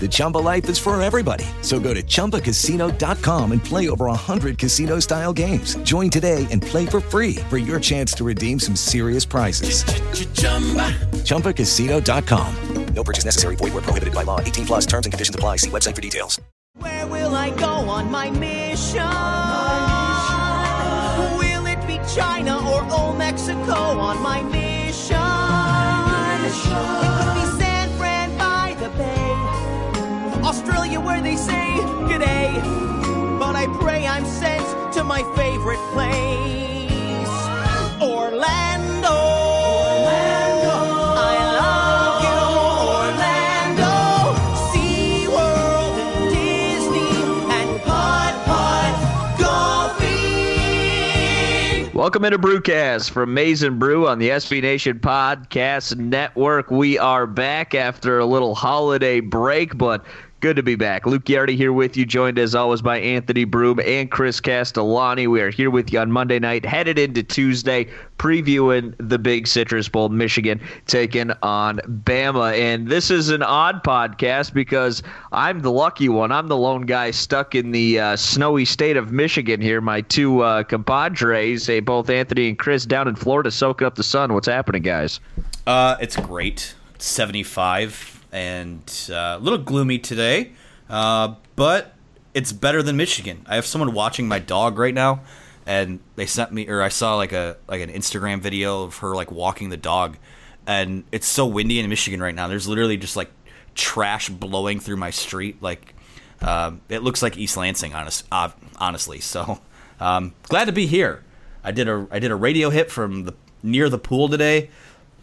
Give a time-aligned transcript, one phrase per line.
[0.00, 1.46] The Chumba life is for everybody.
[1.62, 5.76] So go to ChumbaCasino.com and play over 100 casino style games.
[5.78, 9.84] Join today and play for free for your chance to redeem some serious prizes.
[11.24, 12.54] ChumbaCasino.com.
[12.94, 13.56] No purchase necessary.
[13.56, 14.40] Void were prohibited by law.
[14.40, 15.56] 18 plus terms and conditions apply.
[15.56, 16.40] See website for details.
[16.78, 19.00] Where will I go on my mission?
[21.38, 25.16] Will it be China or old Mexico on my mission?
[26.46, 27.15] It could
[30.66, 31.78] Australia where they say
[32.10, 32.58] g'day.
[33.38, 37.30] But I pray I'm sent to my favorite place,
[38.02, 39.14] Orlando.
[41.14, 42.38] I love you,
[42.98, 43.94] Orlando.
[44.72, 47.14] SeaWorld and Disney
[47.54, 48.94] and Putt Putt
[49.38, 50.02] Golfing.
[51.94, 56.72] Welcome into Brewcast from Maize and Brew on the SB Nation Podcast Network.
[56.72, 60.04] We are back after a little holiday break, but
[60.40, 61.06] good to be back.
[61.06, 65.26] Luke Yardy here with you, joined as always by Anthony Broome and Chris Castellani.
[65.26, 67.88] We are here with you on Monday night, headed into Tuesday,
[68.18, 72.58] previewing the big Citrus Bowl, Michigan taking on Bama.
[72.58, 75.02] And this is an odd podcast because
[75.32, 76.32] I'm the lucky one.
[76.32, 79.80] I'm the lone guy stuck in the uh, snowy state of Michigan here.
[79.80, 84.02] My two uh, compadres, eh, both Anthony and Chris, down in Florida, soaking up the
[84.02, 84.34] sun.
[84.34, 85.20] What's happening, guys?
[85.66, 86.74] Uh, it's great.
[86.98, 90.52] 75 and uh, a little gloomy today,
[90.88, 91.94] uh, but
[92.34, 93.44] it's better than Michigan.
[93.46, 95.20] I have someone watching my dog right now,
[95.66, 99.14] and they sent me, or I saw like a like an Instagram video of her
[99.14, 100.16] like walking the dog,
[100.66, 102.48] and it's so windy in Michigan right now.
[102.48, 103.30] There's literally just like
[103.74, 105.62] trash blowing through my street.
[105.62, 105.94] Like
[106.40, 109.20] um, it looks like East Lansing, honest, uh, honestly.
[109.20, 109.60] So
[110.00, 111.22] um, glad to be here.
[111.64, 114.70] I did a I did a radio hit from the near the pool today.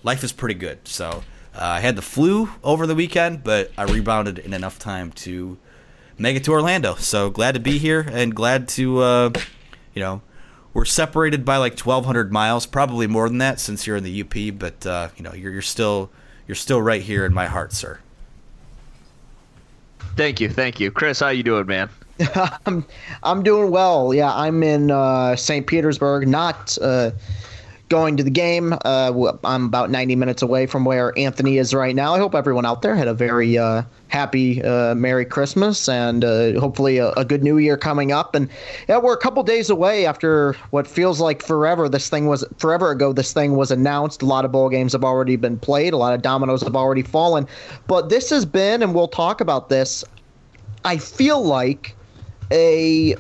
[0.04, 0.88] Life is pretty good.
[0.88, 1.24] So
[1.56, 5.58] I had the flu over the weekend, but I rebounded in enough time to
[6.18, 6.96] make it to Orlando.
[6.96, 9.30] So glad to be here and glad to, uh,
[9.94, 10.22] you know,
[10.74, 14.58] we're separated by like 1,200 miles, probably more than that since you're in the UP.
[14.58, 16.10] But uh, you know, you're, you're still
[16.48, 18.00] you're still right here in my heart, sir.
[20.16, 21.20] Thank you, thank you, Chris.
[21.20, 21.90] How you doing, man?
[22.66, 22.86] I'm
[23.22, 24.14] I'm doing well.
[24.14, 25.66] Yeah, I'm in uh, St.
[25.66, 27.12] Petersburg, not uh,
[27.94, 28.74] going to the game.
[28.86, 32.16] Uh, I'm about 90 minutes away from where Anthony is right now.
[32.16, 36.60] I hope everyone out there had a very uh, happy uh, Merry Christmas and uh,
[36.60, 38.34] hopefully a, a good New Year coming up.
[38.34, 38.50] And
[38.90, 41.88] yeah, we're a couple days away after what feels like forever.
[41.88, 43.14] This thing was forever ago.
[43.14, 44.24] This thing was announced.
[44.24, 45.94] A lot of bowl games have already been played.
[45.94, 47.48] A lot of dominoes have already fallen.
[47.86, 50.04] But this has been, and we'll talk about this.
[50.84, 51.96] I feel like
[52.52, 53.18] a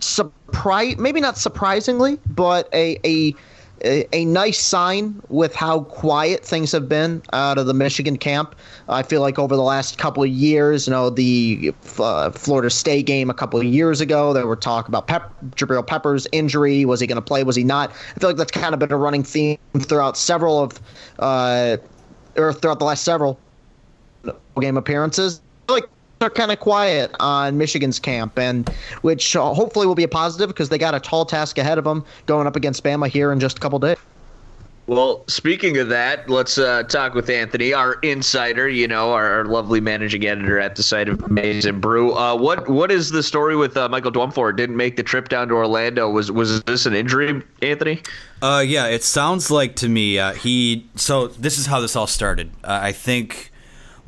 [0.00, 3.36] surprise, maybe not surprisingly, but a, a
[3.82, 8.54] a nice sign with how quiet things have been out of the Michigan camp.
[8.88, 13.06] I feel like over the last couple of years, you know, the uh, Florida State
[13.06, 16.84] game a couple of years ago, there were talk about Pep, Jabrill Peppers' injury.
[16.84, 17.42] Was he going to play?
[17.44, 17.90] Was he not?
[17.90, 20.80] I feel like that's kind of been a running theme throughout several of.
[21.18, 21.78] Uh,
[22.36, 23.38] or throughout the last several
[24.60, 25.84] game appearances, like
[26.20, 28.68] they're kind of quiet on Michigan's camp, and
[29.00, 31.84] which uh, hopefully will be a positive because they got a tall task ahead of
[31.84, 33.96] them going up against Bama here in just a couple days.
[34.86, 38.68] Well, speaking of that, let's uh, talk with Anthony, our insider.
[38.68, 42.12] You know, our, our, lovely managing editor at the site of Amazing Brew.
[42.12, 44.54] Uh, what what is the story with uh, Michael Dwumfour?
[44.54, 46.10] Didn't make the trip down to Orlando.
[46.10, 48.02] Was was this an injury, Anthony?
[48.42, 50.86] Uh, yeah, it sounds like to me uh, he.
[50.96, 52.50] So this is how this all started.
[52.64, 53.49] Uh, I think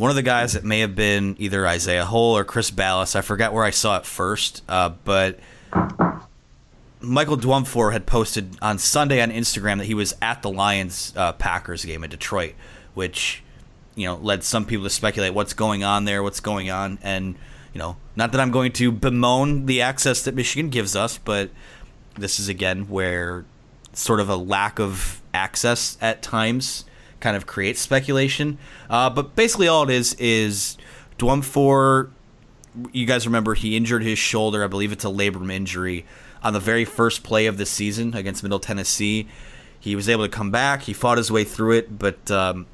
[0.03, 3.15] one of the guys that may have been either Isaiah Hole or Chris Balas.
[3.15, 5.39] I forgot where I saw it first, uh, but
[7.01, 11.31] Michael Dwumfour had posted on Sunday on Instagram that he was at the Lions uh,
[11.35, 12.55] Packers game in Detroit,
[12.95, 13.45] which
[13.95, 17.37] you know led some people to speculate what's going on there, what's going on, and
[17.73, 21.49] you know, not that I'm going to bemoan the access that Michigan gives us, but
[22.19, 23.45] this is again where
[23.93, 26.87] sort of a lack of access at times
[27.23, 28.59] kind of creates speculation.
[28.91, 30.77] Uh, but basically, all it is is
[31.19, 32.11] Dwumfour.
[32.93, 34.63] You guys remember he injured his shoulder.
[34.63, 36.05] I believe it's a labrum injury
[36.43, 39.29] on the very first play of the season against Middle Tennessee.
[39.79, 40.83] He was able to come back.
[40.83, 42.67] He fought his way through it, but um,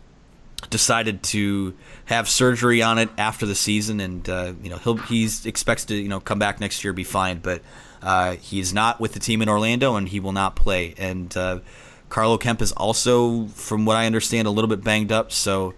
[0.70, 1.74] decided to
[2.06, 6.08] have surgery on it after the season, and uh, you know he's expects to you
[6.08, 7.38] know come back next year, be fine.
[7.38, 7.62] But
[8.02, 10.94] uh, he's not with the team in Orlando, and he will not play.
[10.98, 11.60] And uh,
[12.08, 15.74] Carlo Kemp is also, from what I understand, a little bit banged up, so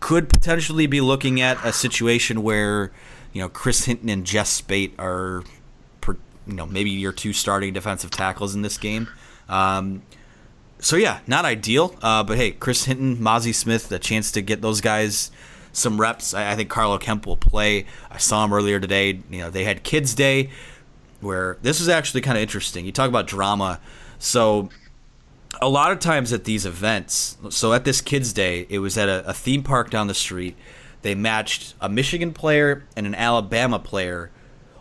[0.00, 2.92] could potentially be looking at a situation where
[3.32, 5.42] you know Chris Hinton and Jess Speight are
[6.46, 9.08] you know maybe your two starting defensive tackles in this game.
[9.48, 10.02] Um,
[10.78, 11.94] so yeah, not ideal.
[12.02, 15.30] Uh, but hey, Chris Hinton, Mazi Smith, the chance to get those guys
[15.72, 16.34] some reps.
[16.34, 17.86] I, I, think Carlo Kemp will play.
[18.10, 19.20] I saw him earlier today.
[19.30, 20.50] You know, they had Kids Day,
[21.20, 22.86] where this is actually kind of interesting.
[22.86, 23.80] You talk about drama.
[24.18, 24.70] So
[25.60, 29.08] a lot of times at these events, so at this Kids Day, it was at
[29.08, 30.56] a, a theme park down the street.
[31.02, 34.30] They matched a Michigan player and an Alabama player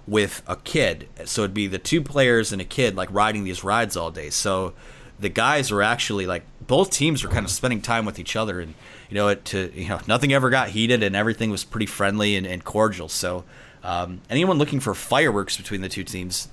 [0.08, 1.08] with a kid.
[1.26, 4.30] So it'd be the two players and a kid like riding these rides all day.
[4.30, 4.74] So
[5.20, 8.60] the guys were actually like both teams were kind of spending time with each other
[8.60, 8.74] and
[9.10, 12.36] you know it to you know nothing ever got heated and everything was pretty friendly
[12.36, 13.08] and, and cordial.
[13.08, 13.46] So
[13.84, 16.50] um, anyone looking for fireworks between the two teams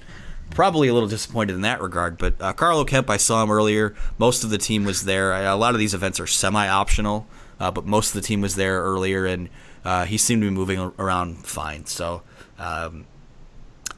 [0.54, 2.18] probably a little disappointed in that regard.
[2.18, 3.94] But uh, Carlo Kemp, I saw him earlier.
[4.18, 5.32] Most of the team was there.
[5.32, 7.26] A lot of these events are semi-optional,
[7.60, 9.48] uh, but most of the team was there earlier, and
[9.84, 11.86] uh, he seemed to be moving around fine.
[11.86, 12.22] So
[12.58, 13.06] um,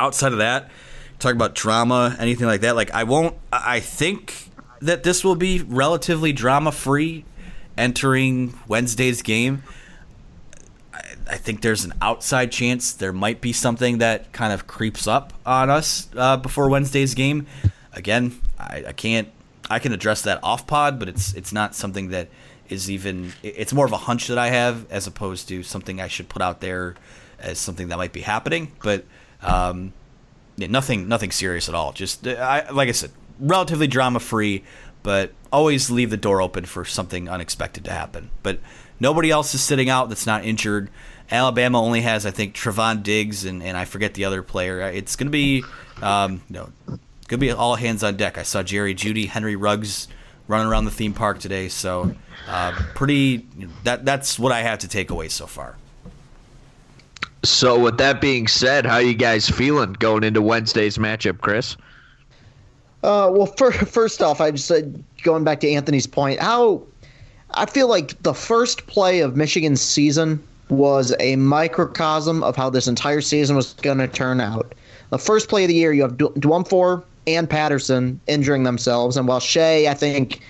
[0.00, 0.70] outside of that,
[1.18, 2.76] talk about drama, anything like that.
[2.76, 3.36] Like I won't.
[3.52, 7.24] I think that this will be relatively drama free
[7.76, 9.62] entering Wednesday's game.
[11.28, 15.32] I, think there's an outside chance there might be something that kind of creeps up
[15.44, 17.46] on us uh, before Wednesday's game.
[17.92, 19.28] Again, I, I can't.
[19.70, 22.28] I can address that off pod, but it's it's not something that
[22.68, 23.32] is even.
[23.42, 26.42] It's more of a hunch that I have as opposed to something I should put
[26.42, 26.96] out there
[27.38, 28.72] as something that might be happening.
[28.82, 29.04] But
[29.42, 29.92] um,
[30.56, 31.92] yeah, nothing, nothing serious at all.
[31.92, 34.64] Just I, like I said, relatively drama free,
[35.02, 38.30] but always leave the door open for something unexpected to happen.
[38.42, 38.60] But
[39.00, 40.90] nobody else is sitting out that's not injured.
[41.30, 44.80] Alabama only has, I think, Trevon Diggs and, and I forget the other player.
[44.80, 45.64] It's going to be,
[46.02, 46.98] um, you know, going
[47.28, 48.38] to be all hands on deck.
[48.38, 50.08] I saw Jerry Jeudy, Henry Ruggs
[50.48, 51.68] running around the theme park today.
[51.68, 52.14] So,
[52.48, 53.46] uh, pretty.
[53.84, 55.76] That that's what I have to take away so far.
[57.42, 61.76] So, with that being said, how you guys feeling going into Wednesday's matchup, Chris?
[63.02, 64.80] Uh, well, for, first off, I just uh,
[65.22, 66.82] going back to Anthony's point, how
[67.50, 70.42] I feel like the first play of Michigan's season
[70.74, 74.74] was a microcosm of how this entire season was going to turn out.
[75.10, 79.40] The first play of the year, you have Dwumfour and Patterson injuring themselves, and while
[79.40, 80.40] Shea, I think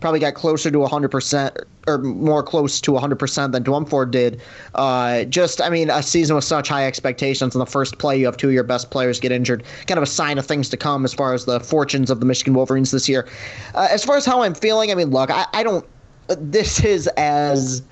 [0.00, 4.38] probably got closer to 100% or more close to 100% than Dwumfour did.
[4.74, 7.54] Uh, just, I mean, a season with such high expectations.
[7.54, 9.64] In the first play, you have two of your best players get injured.
[9.86, 12.26] Kind of a sign of things to come as far as the fortunes of the
[12.26, 13.26] Michigan Wolverines this year.
[13.74, 15.86] Uh, as far as how I'm feeling, I mean, look, I, I don't.
[16.28, 17.82] This is as.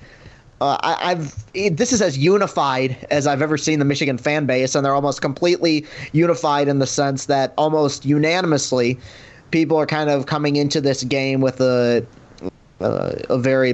[0.63, 4.75] Uh, I, have this is as unified as I've ever seen the Michigan fan base,
[4.75, 8.97] and they're almost completely unified in the sense that almost unanimously,
[9.51, 12.07] people are kind of coming into this game with a
[12.79, 13.73] a, a very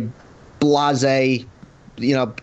[0.59, 1.45] blase,
[1.97, 2.33] you know,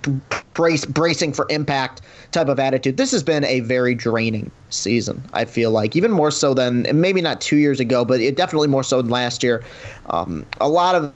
[0.55, 2.99] brace bracing for impact type of attitude.
[2.99, 5.29] This has been a very draining season.
[5.33, 8.69] I feel like even more so than maybe not two years ago, but it definitely
[8.69, 9.65] more so than last year.
[10.11, 11.13] Um, a lot of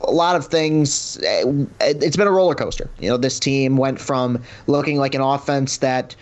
[0.00, 1.18] a lot of things.
[1.22, 2.88] It's been a roller coaster.
[3.00, 6.16] You know, this team went from looking like an offense that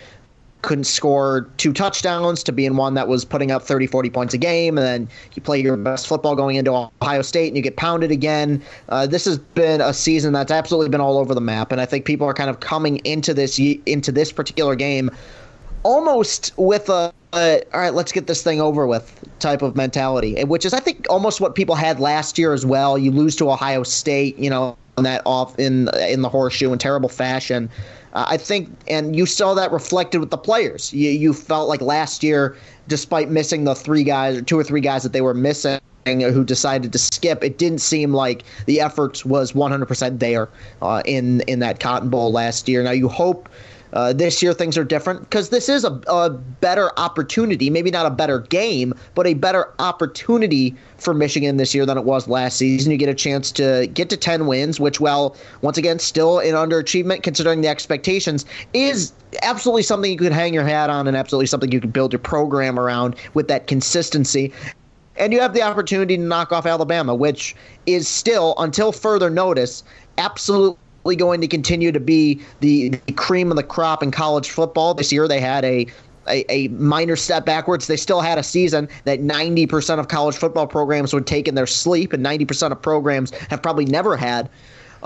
[0.63, 4.37] couldn't score two touchdowns to being one that was putting up 30, 40 points a
[4.37, 4.77] game.
[4.77, 8.11] And then you play your best football going into Ohio State and you get pounded
[8.11, 8.61] again.
[8.89, 11.71] Uh, this has been a season that's absolutely been all over the map.
[11.71, 15.09] And I think people are kind of coming into this into this particular game
[15.83, 20.41] almost with a, a all right, let's get this thing over with type of mentality,
[20.43, 22.97] which is I think almost what people had last year as well.
[22.97, 26.79] You lose to Ohio State, you know, on that off in in the horseshoe in
[26.79, 27.69] terrible fashion.
[28.13, 30.93] Uh, I think, and you saw that reflected with the players.
[30.93, 32.57] You you felt like last year,
[32.87, 36.45] despite missing the three guys or two or three guys that they were missing who
[36.45, 40.47] decided to skip, it didn't seem like the effort was 100% there
[40.81, 42.81] uh, in in that Cotton Bowl last year.
[42.81, 43.49] Now you hope
[43.93, 48.05] uh, this year things are different because this is a, a better opportunity, maybe not
[48.05, 52.57] a better game, but a better opportunity for Michigan this year than it was last
[52.57, 52.91] season.
[52.91, 56.53] You get a chance to get to 10 wins, which, well, once again, still an
[56.53, 61.47] underachievement considering the expectations, is absolutely something you could hang your hat on and absolutely
[61.47, 64.51] something you could build your program around with that consistency.
[65.17, 69.83] And you have the opportunity to knock off Alabama, which is still, until further notice,
[70.17, 70.77] absolutely
[71.15, 74.93] going to continue to be the, the cream of the crop in college football.
[74.93, 75.87] This year they had a
[76.29, 77.87] a, a, minor step backwards.
[77.87, 81.65] They still had a season that 90% of college football programs would take in their
[81.65, 84.49] sleep, and 90% of programs have probably never had.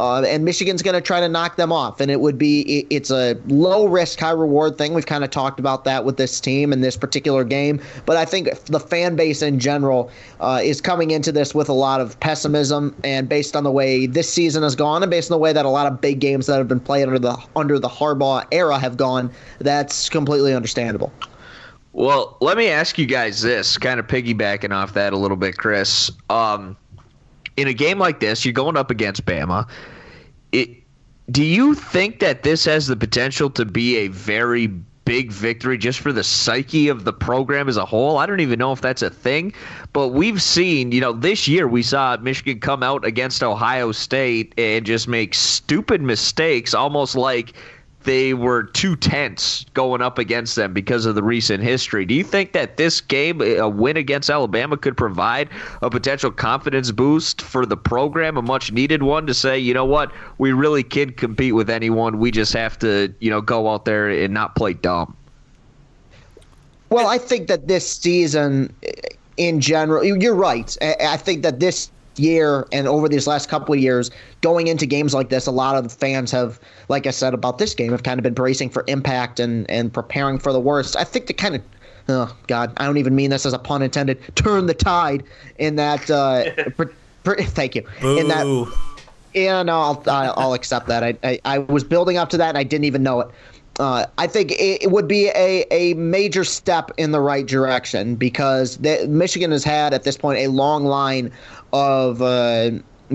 [0.02, 2.02] Uh, and Michigan's going to try to knock them off.
[2.02, 4.96] And it would be it, it's a low risk, high reward thing.
[4.96, 7.80] We've kind of talked about that with this team and this particular game.
[8.08, 11.74] But I think the fan base in general uh, is coming into this with a
[11.74, 12.96] lot of pessimism.
[13.04, 15.66] And based on the way this season has gone, and based on the way that
[15.66, 18.80] a lot of big games that have been played under the under the Harbaugh era
[18.80, 21.14] have gone, that's completely understandable.
[21.94, 25.58] Well, let me ask you guys this, kind of piggybacking off that a little bit,
[25.58, 26.10] Chris.
[26.32, 26.76] Um,
[27.58, 29.68] in a game like this, you're going up against Bama.
[30.52, 30.70] It,
[31.30, 34.68] do you think that this has the potential to be a very
[35.06, 38.18] big victory just for the psyche of the program as a whole?
[38.18, 39.54] I don't even know if that's a thing,
[39.94, 44.54] but we've seen, you know, this year we saw Michigan come out against Ohio State
[44.58, 47.54] and just make stupid mistakes, almost like
[48.04, 52.06] they were too tense going up against them because of the recent history.
[52.06, 55.50] Do you think that this game, a win against Alabama, could provide
[55.82, 59.86] a potential confidence boost for the program, a much needed one to say, you know
[59.86, 62.20] what, we really can compete with anyone.
[62.20, 65.16] We just have to, you know, go out there and not play dumb.
[66.90, 68.76] Well, I think that this season,
[69.38, 70.78] in general, you're right.
[70.82, 75.14] I think that this year and over these last couple of years, going into games
[75.14, 78.20] like this, a lot of fans have, like I said about this game, have kind
[78.20, 80.96] of been bracing for impact and, and preparing for the worst.
[80.98, 81.62] I think to kind of,
[82.10, 85.24] oh God, I don't even mean this as a pun intended, turn the tide
[85.58, 86.10] in that.
[86.10, 86.92] Uh, per,
[87.24, 87.88] per, thank you.
[88.02, 88.18] Boo.
[88.18, 88.74] In that.
[89.34, 91.04] Yeah, no, I'll, I'll accept that.
[91.04, 93.30] I, I, I was building up to that and I didn't even know it.
[93.80, 98.16] Uh, I think it, it, would be a, a major step in the right direction
[98.16, 101.32] because Michigan has had at this point a long line
[101.72, 102.72] of uh,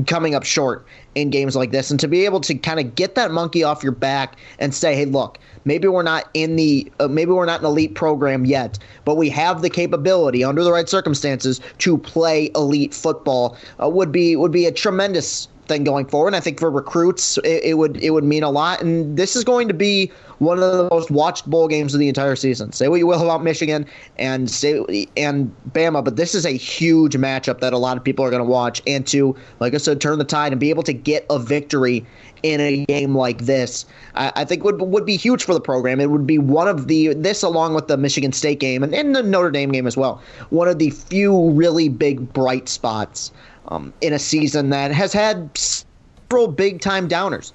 [0.06, 3.14] coming up short in games like this, and to be able to kind of get
[3.14, 7.08] that monkey off your back and say, "Hey, look, maybe we're not in the uh,
[7.08, 10.88] maybe we're not an elite program yet, but we have the capability under the right
[10.88, 16.28] circumstances to play elite football," uh, would be would be a tremendous thing going forward.
[16.28, 18.82] And I think for recruits, it, it, would it would mean a lot.
[18.82, 22.08] And this is going to be one of the most watched bowl games of the
[22.08, 22.72] entire season.
[22.72, 23.86] Say what you will about Michigan
[24.18, 28.24] and say and Bama, but this is a huge matchup that a lot of people
[28.24, 28.82] are going to watch.
[28.86, 32.04] And to, like I said, turn the tide and be able to get a victory
[32.42, 36.00] in a game like this, I, I think would would be huge for the program.
[36.00, 39.16] It would be one of the this along with the Michigan State game and, and
[39.16, 40.20] the Notre Dame game as well.
[40.50, 43.32] One of the few really big bright spots
[43.68, 47.52] um, in a season that has had several big time downers.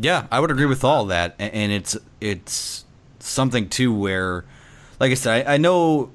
[0.00, 2.84] Yeah, I would agree with all that, and it's it's
[3.20, 4.44] something too where,
[5.00, 6.10] like I said, I, I know.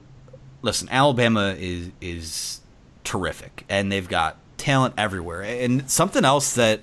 [0.62, 2.62] Listen, Alabama is is
[3.04, 5.42] terrific, and they've got talent everywhere.
[5.42, 6.82] And something else that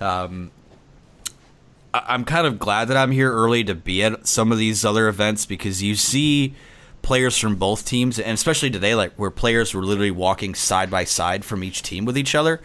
[0.00, 0.50] um,
[1.94, 5.08] I'm kind of glad that I'm here early to be at some of these other
[5.08, 6.54] events because you see
[7.02, 11.04] players from both teams, and especially today, like where players were literally walking side by
[11.04, 12.60] side from each team with each other.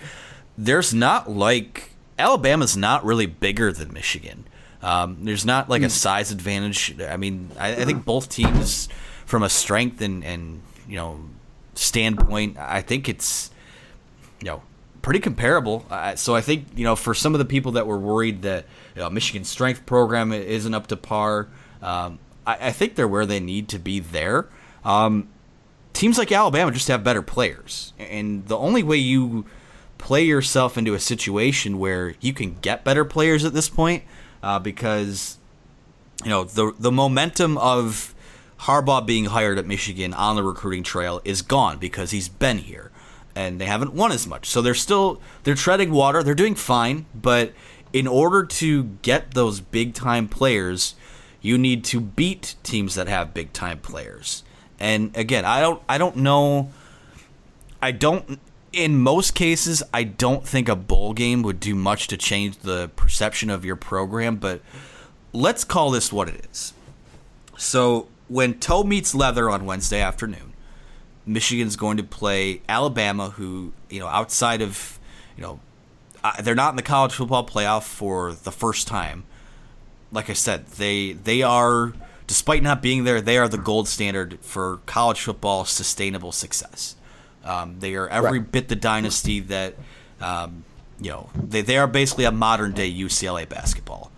[0.58, 4.46] There's not like Alabama's not really bigger than Michigan.
[4.82, 5.89] Um, there's not like a hmm.
[5.89, 7.00] size advantage.
[7.01, 8.88] I mean, I, I, think both teams,
[9.25, 11.20] from a strength and and you know
[11.74, 13.51] standpoint, I think it's
[14.39, 14.62] you know
[15.01, 15.86] pretty comparable.
[15.89, 18.65] Uh, so I think you know for some of the people that were worried that
[18.96, 21.48] you know, Michigan's strength program isn't up to par,
[21.82, 24.48] um, I, I, think they're where they need to be there.
[24.84, 25.30] Um,
[25.94, 29.46] teams like Alabama just have better players, and the only way you
[29.98, 34.04] play yourself into a situation where you can get better players at this point
[34.42, 35.38] uh, because
[36.24, 38.16] you know the the momentum of
[38.62, 42.92] Harbaugh being hired at Michigan on the recruiting trail is gone because he's been here
[43.36, 44.48] and they haven't won as much.
[44.48, 46.24] So they're still they're treading water.
[46.24, 47.54] They're doing fine, but
[47.94, 50.96] in order to get those big time players,
[51.41, 54.44] you need to beat teams that have big time players.
[54.79, 56.72] And again, I don't I don't know
[57.82, 58.39] I don't
[58.74, 62.89] in most cases I don't think a bowl game would do much to change the
[62.96, 64.62] perception of your program, but
[65.34, 66.74] let's call this what it is.
[67.58, 70.53] So, when toe meets leather on Wednesday afternoon,
[71.25, 75.00] Michigan's going to play Alabama who, you know, outside of,
[75.36, 75.60] you know,
[76.24, 79.24] uh, they're not in the college football playoff for the first time.
[80.12, 81.94] Like I said, they they are
[82.28, 86.96] despite not being there, they are the gold standard for college football sustainable success.
[87.44, 88.52] Um, they are every right.
[88.52, 89.76] bit the dynasty that
[90.20, 90.66] um,
[91.00, 91.30] you know.
[91.36, 94.12] They they are basically a modern day UCLA basketball.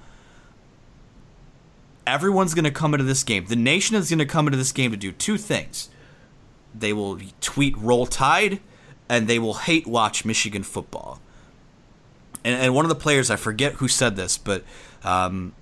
[2.07, 3.45] Everyone's going to come into this game.
[3.45, 5.89] The nation is going to come into this game to do two things.
[6.73, 8.59] They will tweet "Roll Tide,"
[9.07, 11.19] and they will hate watch Michigan football
[12.43, 14.63] and, and one of the players I forget who said this, but
[15.03, 15.53] um,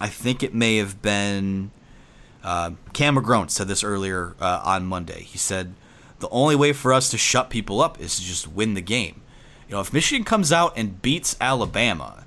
[0.00, 1.70] I think it may have been
[2.42, 5.22] uh, Cam McGrone said this earlier uh, on Monday.
[5.22, 5.74] He said
[6.20, 9.22] the only way for us to shut people up is to just win the game.
[9.68, 12.24] You know, if Michigan comes out and beats Alabama,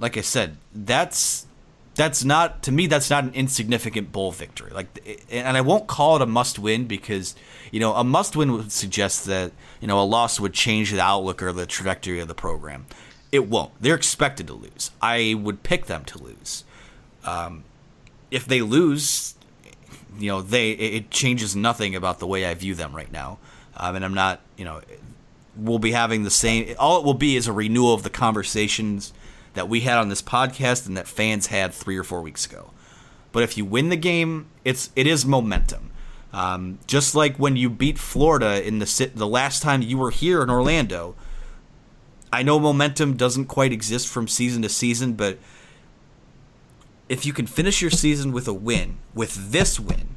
[0.00, 1.46] like I said, that's
[1.94, 4.70] that's not to me that's not an insignificant bowl victory.
[4.70, 7.34] Like, and I won't call it a must win because
[7.72, 11.00] you know a must win would suggest that you know a loss would change the
[11.00, 12.86] outlook or the trajectory of the program.
[13.30, 13.72] It won't.
[13.80, 14.92] They're expected to lose.
[15.02, 16.64] I would pick them to lose.
[17.24, 17.64] Um,
[18.30, 19.34] if they lose,
[20.18, 23.38] you know, they it changes nothing about the way I view them right now.
[23.76, 24.80] Um, and I'm not, you know,
[25.56, 26.74] we'll be having the same.
[26.78, 29.12] All it will be is a renewal of the conversations
[29.54, 32.70] that we had on this podcast and that fans had three or four weeks ago.
[33.32, 35.90] But if you win the game, it's it is momentum.
[36.32, 40.42] Um, just like when you beat Florida in the the last time you were here
[40.42, 41.14] in Orlando,
[42.32, 45.38] I know momentum doesn't quite exist from season to season, but
[47.08, 50.16] if you can finish your season with a win, with this win,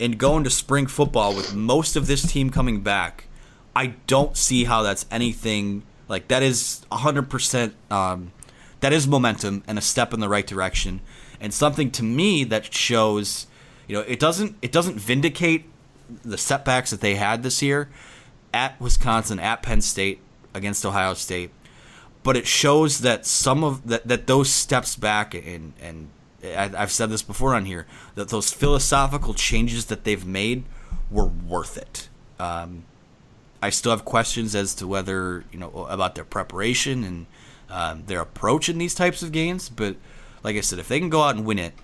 [0.00, 3.24] and go into spring football with most of this team coming back,
[3.74, 8.32] I don't see how that's anything like that is 100% um,
[8.80, 11.00] that is momentum and a step in the right direction.
[11.40, 13.46] And something to me that shows
[13.86, 15.64] you know it doesn't it doesn't vindicate
[16.24, 17.88] the setbacks that they had this year
[18.52, 20.20] at Wisconsin at Penn State
[20.54, 21.50] against Ohio State,
[22.22, 26.08] but it shows that some of that that those steps back and and
[26.44, 30.64] I've said this before on here that those philosophical changes that they've made
[31.10, 32.08] were worth it.
[32.38, 32.84] Um,
[33.60, 37.26] I still have questions as to whether you know about their preparation and
[37.68, 39.96] um, their approach in these types of games, but
[40.42, 41.74] like I said, if they can go out and win it,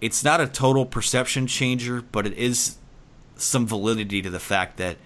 [0.00, 2.76] it's not a total perception changer, but it is
[3.36, 4.96] some validity to the fact that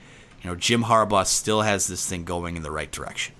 [0.43, 3.35] you know, Jim Harbaugh still has this thing going in the right direction.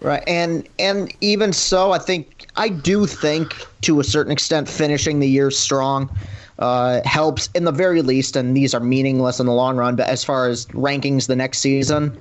[0.00, 5.20] Right, and and even so, I think I do think to a certain extent finishing
[5.20, 6.10] the year strong
[6.58, 9.96] uh, helps in the very least, and these are meaningless in the long run.
[9.96, 12.18] But as far as rankings the next season,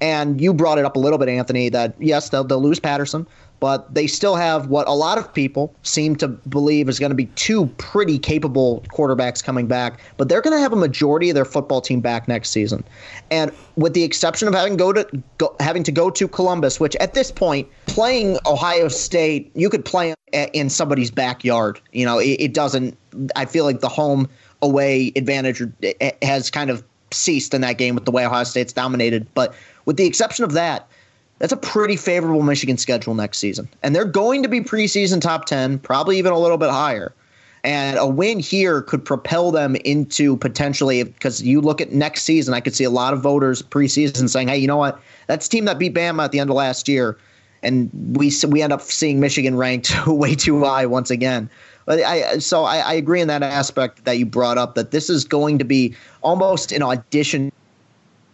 [0.00, 3.26] and you brought it up a little bit, Anthony, that yes, they'll, they'll lose Patterson,
[3.64, 7.16] but they still have what a lot of people seem to believe is going to
[7.16, 10.00] be two pretty capable quarterbacks coming back.
[10.18, 12.84] But they're going to have a majority of their football team back next season,
[13.30, 16.94] and with the exception of having go to go, having to go to Columbus, which
[16.96, 20.12] at this point playing Ohio State, you could play
[20.52, 21.80] in somebody's backyard.
[21.92, 22.94] You know, it, it doesn't.
[23.34, 24.28] I feel like the home
[24.60, 28.44] away advantage eh, eh, has kind of ceased in that game with the way Ohio
[28.44, 29.26] State's dominated.
[29.32, 29.54] But
[29.86, 30.86] with the exception of that
[31.38, 33.68] that's a pretty favorable Michigan schedule next season.
[33.82, 37.12] And they're going to be preseason top 10, probably even a little bit higher.
[37.64, 42.52] And a win here could propel them into potentially, because you look at next season,
[42.52, 45.00] I could see a lot of voters preseason saying, hey, you know what?
[45.26, 47.16] That's team that beat Bama at the end of last year.
[47.62, 51.48] And we we end up seeing Michigan ranked way too high once again.
[51.86, 55.08] But I so I, I agree in that aspect that you brought up that this
[55.08, 57.50] is going to be almost an audition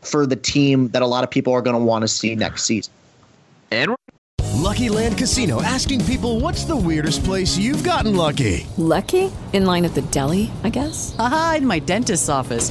[0.03, 2.65] for the team that a lot of people are going to want to see next
[2.65, 2.93] season.
[3.71, 3.95] And
[4.61, 8.67] Lucky Land Casino asking people what's the weirdest place you've gotten lucky?
[8.77, 9.33] Lucky?
[9.53, 11.17] In line at the deli, I guess?
[11.19, 12.71] Aha, in my dentist's office.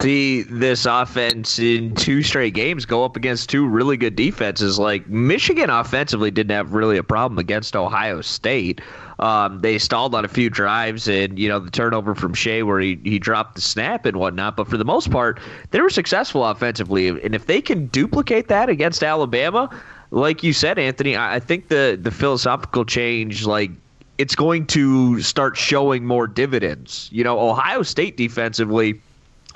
[0.00, 4.78] See this offense in two straight games go up against two really good defenses.
[4.78, 8.80] Like Michigan offensively didn't have really a problem against Ohio State.
[9.18, 12.78] Um, they stalled on a few drives and, you know, the turnover from Shea where
[12.78, 14.56] he, he dropped the snap and whatnot.
[14.56, 15.40] But for the most part,
[15.72, 17.08] they were successful offensively.
[17.08, 19.68] And if they can duplicate that against Alabama,
[20.12, 23.72] like you said, Anthony, I, think the, the philosophical change, like,
[24.18, 27.08] it's going to start showing more dividends.
[27.12, 29.00] You know, Ohio State defensively,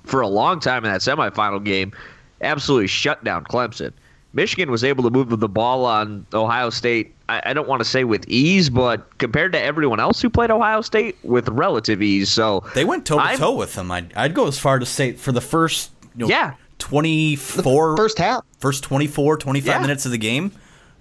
[0.04, 1.92] for a long time in that semifinal game,
[2.40, 3.92] absolutely shut down Clemson.
[4.34, 7.14] Michigan was able to move the ball on Ohio State.
[7.28, 10.50] I, I don't want to say with ease, but compared to everyone else who played
[10.50, 12.30] Ohio State, with relative ease.
[12.30, 13.90] So they went toe to toe with them.
[13.90, 18.18] I'd, I'd go as far to say for the first, you know, yeah, 24 first
[18.18, 19.80] half, first 24, 25 yeah.
[19.80, 20.52] minutes of the game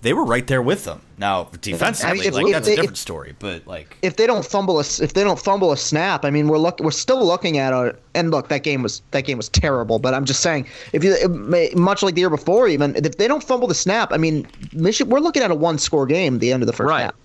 [0.01, 1.01] they were right there with them.
[1.17, 3.35] Now defensively, I mean, like that's they, a different if, story.
[3.37, 6.47] But like, if they don't fumble a if they don't fumble a snap, I mean,
[6.47, 9.49] we're look we're still looking at a and look that game was that game was
[9.49, 9.99] terrible.
[9.99, 13.43] But I'm just saying, if you much like the year before, even if they don't
[13.43, 16.51] fumble the snap, I mean, Michigan, we're looking at a one score game at the
[16.51, 17.03] end of the first right.
[17.03, 17.15] half.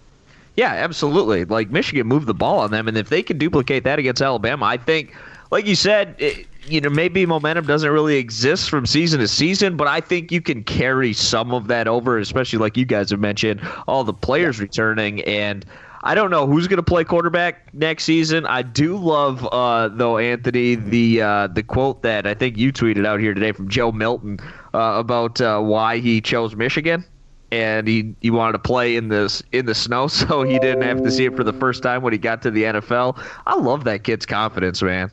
[0.56, 1.44] Yeah, absolutely.
[1.44, 4.66] Like Michigan moved the ball on them, and if they can duplicate that against Alabama,
[4.66, 5.14] I think,
[5.50, 6.14] like you said.
[6.18, 10.32] It, you know, maybe momentum doesn't really exist from season to season, but I think
[10.32, 14.12] you can carry some of that over, especially like you guys have mentioned, all the
[14.12, 15.22] players returning.
[15.22, 15.64] And
[16.02, 18.46] I don't know who's going to play quarterback next season.
[18.46, 23.06] I do love, uh, though, Anthony, the uh, the quote that I think you tweeted
[23.06, 24.38] out here today from Joe Milton
[24.74, 27.04] uh, about uh, why he chose Michigan.
[27.52, 31.02] And he, he wanted to play in this in the snow, so he didn't have
[31.04, 33.22] to see it for the first time when he got to the NFL.
[33.46, 35.12] I love that kid's confidence, man.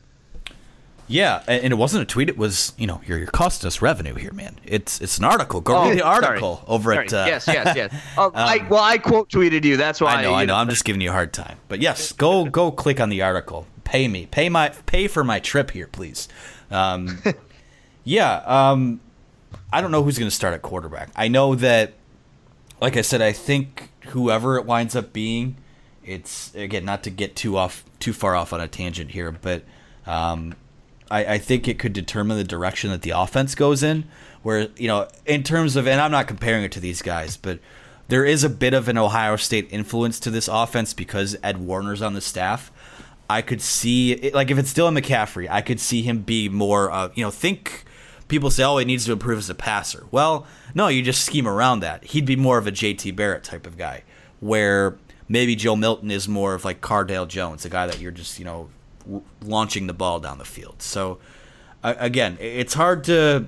[1.06, 2.28] Yeah, and it wasn't a tweet.
[2.28, 4.56] It was, you know, you're, you're costing us revenue here, man.
[4.64, 5.60] It's it's an article.
[5.60, 6.66] Go oh, read the article sorry.
[6.68, 7.06] over sorry.
[7.06, 7.12] at.
[7.12, 8.02] Uh, yes, yes, yes.
[8.16, 9.76] Oh, um, I, well, I quote tweeted you.
[9.76, 10.32] That's why I know.
[10.32, 10.54] I, I know.
[10.54, 11.58] I'm just giving you a hard time.
[11.68, 13.66] But yes, go go click on the article.
[13.84, 14.26] Pay me.
[14.26, 16.28] Pay my pay for my trip here, please.
[16.70, 17.22] Um,
[18.04, 18.36] yeah.
[18.46, 19.00] Um,
[19.72, 21.10] I don't know who's going to start at quarterback.
[21.16, 21.94] I know that,
[22.80, 25.56] like I said, I think whoever it winds up being,
[26.02, 29.64] it's again not to get too off too far off on a tangent here, but.
[30.06, 30.54] Um,
[31.14, 34.04] I, I think it could determine the direction that the offense goes in.
[34.42, 37.60] Where you know, in terms of, and I'm not comparing it to these guys, but
[38.08, 42.02] there is a bit of an Ohio State influence to this offense because Ed Warinner's
[42.02, 42.70] on the staff.
[43.30, 47.24] I could see, like, if it's Dylan McCaffrey, I could see him be more, you
[47.24, 47.84] know, think
[48.28, 50.04] people say, oh, he needs to improve as a passer.
[50.10, 52.04] Well, no, you just scheme around that.
[52.04, 54.02] He'd be more of a JT Barrett type of guy,
[54.40, 58.38] where maybe Joe Milton is more of like Cardale Jones, a guy that you're just,
[58.38, 58.68] you know,
[59.42, 60.82] launching the ball down the field.
[60.82, 61.18] So
[61.82, 63.46] again, it's hard to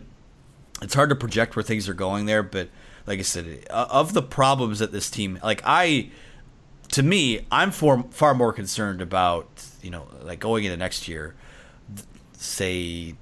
[0.83, 2.69] it's hard to project where things are going there, but
[3.07, 6.11] like I said, of the problems that this team, like I,
[6.92, 9.49] to me, I'm for, far more concerned about
[9.83, 11.35] you know like going into next year,
[12.33, 13.14] say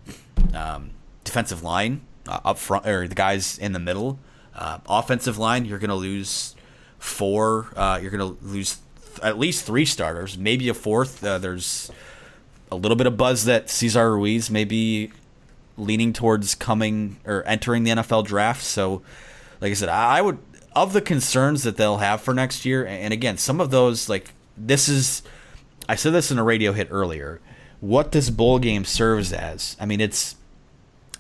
[0.55, 0.91] um,
[1.23, 4.19] defensive line uh, up front or the guys in the middle,
[4.55, 5.65] uh, offensive line.
[5.65, 6.57] You're going to lose
[6.99, 7.69] four.
[7.77, 8.79] Uh, you're going to lose
[9.23, 11.23] at least three starters, maybe a fourth.
[11.23, 11.91] Uh, there's
[12.75, 15.13] a little bit of buzz that Cesar Ruiz may be
[15.77, 18.63] leaning towards coming or entering the NFL draft.
[18.63, 19.03] So,
[19.61, 20.39] like I said, I would
[20.75, 24.33] of the concerns that they'll have for next year, and again, some of those like
[24.57, 25.23] this is.
[25.87, 27.41] I said this in a radio hit earlier.
[27.81, 30.37] What this bowl game serves as, I mean, it's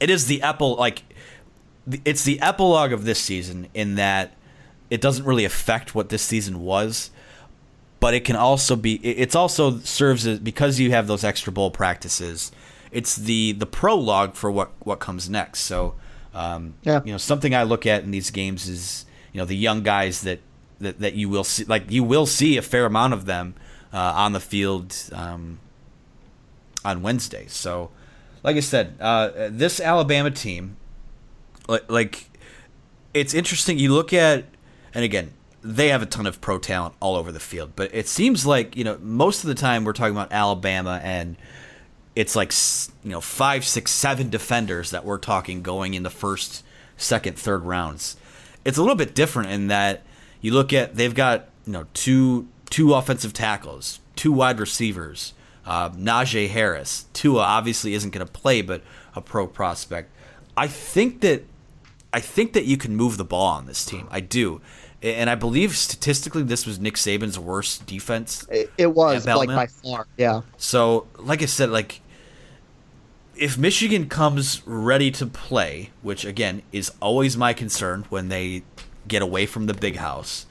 [0.00, 1.02] it is the apple like
[2.04, 4.32] it's the epilogue of this season in that
[4.90, 7.10] it doesn't really affect what this season was
[8.04, 11.70] but it can also be it's also serves as because you have those extra bowl
[11.70, 12.52] practices
[12.94, 15.60] it's the the prologue for what what comes next.
[15.60, 15.94] So
[16.34, 17.00] um, yeah.
[17.02, 20.20] you know something i look at in these games is you know the young guys
[20.20, 20.40] that
[20.80, 23.54] that, that you will see like you will see a fair amount of them
[23.90, 25.58] uh, on the field um,
[26.84, 27.46] on wednesday.
[27.48, 27.90] So
[28.42, 30.76] like i said uh, this alabama team
[31.66, 32.30] like, like
[33.14, 33.78] it's interesting.
[33.78, 34.44] You look at
[34.92, 35.32] and again
[35.66, 37.72] they have a ton of pro talent all over the field.
[37.74, 41.37] But it seems like you know most of the time we're talking about Alabama and
[42.14, 42.53] it's like
[43.03, 46.62] you know five, six, seven defenders that we're talking going in the first,
[46.96, 48.16] second, third rounds.
[48.64, 50.03] It's a little bit different in that
[50.40, 55.33] you look at they've got you know two two offensive tackles, two wide receivers,
[55.64, 58.83] Uh, Najee Harris, Tua obviously isn't going to play, but
[59.14, 60.11] a pro prospect.
[60.57, 61.44] I think that
[62.12, 64.07] I think that you can move the ball on this team.
[64.11, 64.61] I do,
[65.04, 68.46] and I believe statistically this was Nick Saban's worst defense.
[68.50, 70.06] It, it was like by far.
[70.16, 70.42] Yeah.
[70.56, 72.00] So, like I said, like
[73.36, 78.62] if Michigan comes ready to play, which again is always my concern when they
[79.06, 80.46] get away from the big house,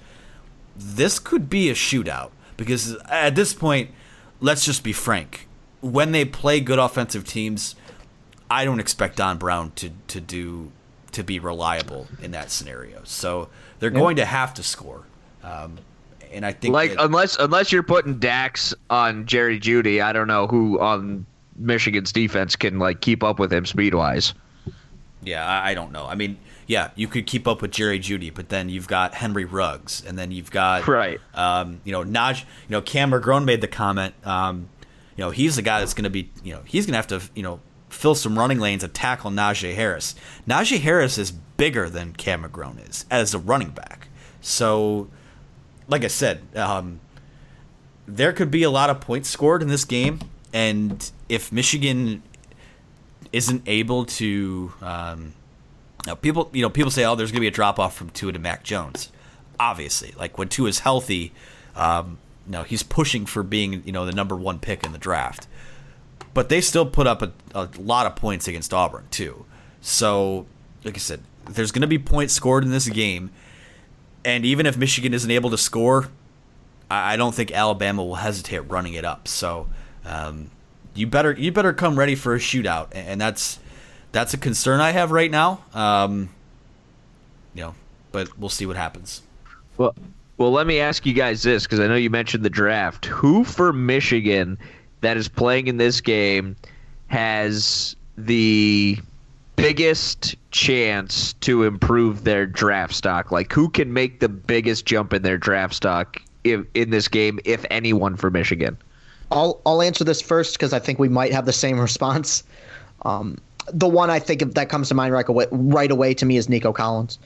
[0.75, 3.89] this could be a shootout because at this point,
[4.39, 5.47] let's just be frank.
[5.81, 7.75] When they play good offensive teams,
[8.51, 10.71] I don't expect Don Brown to to do
[11.11, 13.01] to be reliable in that scenario.
[13.03, 13.49] So
[13.84, 14.00] they're Yeah.
[14.00, 15.02] going to have to score.
[15.43, 15.78] Um,
[16.32, 20.28] and I think like that- unless unless you're putting Dax on Jerry Jeudy, I don't
[20.28, 21.26] know who on
[21.58, 24.34] Michigan's defense can like keep up with him speed wise.
[25.22, 26.06] Yeah, I, I don't know.
[26.06, 29.43] I mean, yeah, you could keep up with Jerry Jeudy, but then you've got Henry
[29.46, 31.19] Ruggs, and then you've got Right.
[31.34, 32.39] Um, you know, Naj.
[32.39, 34.13] You know, Cam McGrone made the comment.
[34.26, 34.69] Um,
[35.17, 36.30] you know, he's the guy that's going to be.
[36.41, 37.22] You know, he's going to have to.
[37.36, 37.60] You know,
[37.93, 40.15] fill some running lanes and tackle Najee Harris.
[40.47, 44.08] Najee Harris is bigger than Cam McGrone is as a running back.
[44.41, 45.08] So,
[45.88, 46.99] like I said, um,
[48.06, 50.19] there could be a lot of points scored in this game,
[50.51, 52.21] and if Michigan
[53.32, 55.34] isn't able to, um,
[56.06, 58.10] now people, you know, people say, "Oh, there's going to be a drop off from
[58.10, 59.12] Tua to Mac Jones."
[59.60, 61.32] Obviously, like when Tua is healthy,
[61.75, 64.97] um, you know, he's pushing for being, you know, the number one pick in the
[64.97, 65.47] draft.
[66.34, 69.46] But they still put up a, a lot of points against Auburn too.
[69.82, 70.46] So,
[70.84, 73.32] like I said, there's going to be points scored in this game,
[74.24, 76.08] and even if Michigan isn't able to score,
[76.89, 79.28] I, I don't think Alabama will hesitate running it up.
[79.28, 79.67] So,
[80.06, 80.50] um,
[80.96, 83.60] you better you better come ready for a shootout, and, that's
[84.12, 85.63] that's a concern I have right now.
[85.74, 86.30] Um,
[87.54, 87.76] you know,
[88.12, 89.22] but we'll see what happens.
[89.78, 89.96] Well,
[90.38, 93.06] well, let me ask you guys this because I know you mentioned the draft.
[93.06, 94.58] Who for Michigan
[95.03, 96.55] that is playing in this game
[97.07, 98.97] has the
[99.55, 103.31] biggest chance to improve their draft stock?
[103.31, 107.39] Like, who can make the biggest jump in their draft stock in, in this game,
[107.45, 108.77] if anyone, for Michigan?
[109.31, 112.43] I'll I'll answer this first because I think we might have the same response.
[113.03, 113.37] Um,
[113.71, 116.49] the one I think that comes to mind right away, right away to me is
[116.49, 117.19] Nico Collins.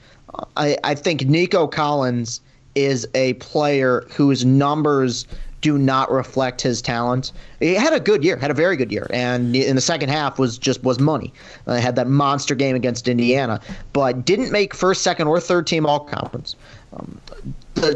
[0.56, 2.40] I I think Nico Collins
[2.74, 5.26] is a player whose numbers
[5.60, 7.32] do not reflect his talent.
[7.60, 10.38] He had a good year, had a very good year, and in the second half
[10.38, 11.32] was just was money.
[11.66, 13.60] Uh, had that monster game against Indiana,
[13.92, 16.56] but didn't make first, second, or third team all conference.
[16.92, 17.20] Um,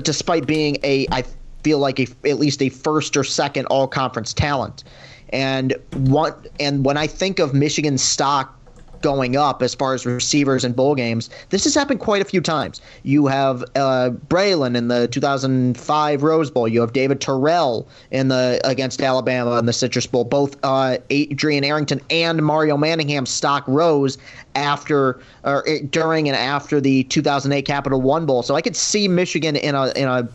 [0.03, 1.25] despite being a, I
[1.63, 4.85] feel like a, at least a first or second all conference talent.
[5.31, 8.59] And one, and when I think of Michigan's stock
[9.03, 12.41] going up as far as receivers in bowl games, this has happened quite a few
[12.41, 12.81] times.
[13.03, 16.67] You have uh, Braylon in the 2005 Rose Bowl.
[16.67, 20.25] You have David Terrell in the against Alabama in the Citrus Bowl.
[20.25, 24.19] Both uh, Adrian Arrington and Mario Manningham stock rose
[24.55, 28.43] after or during and after the 2008 Capital One Bowl.
[28.43, 30.29] So I could see Michigan in a in a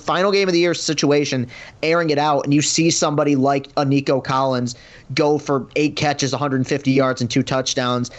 [0.00, 1.46] final game of the year situation,
[1.82, 4.74] airing it out, and you see somebody like a Nico Collins
[5.14, 8.10] go for eight catches, 150 yards, and two touchdowns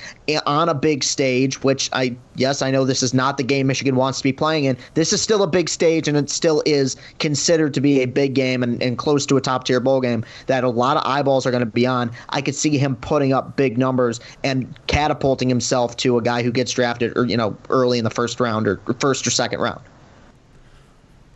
[0.46, 1.64] on a big stage.
[1.64, 4.66] Which I yes, I know this is not the game Michigan wants to be playing
[4.66, 4.78] in.
[4.94, 8.34] This is still a big stage, and it still is considered to be a big
[8.34, 11.46] game and, and close to a top tier bowl game that a lot of eyeballs
[11.46, 12.12] are going to be on.
[12.30, 16.52] I could see him putting up big numbers and catapulting himself to a guy who
[16.52, 19.82] gets drafted, or you know, early in the first round or first or second round.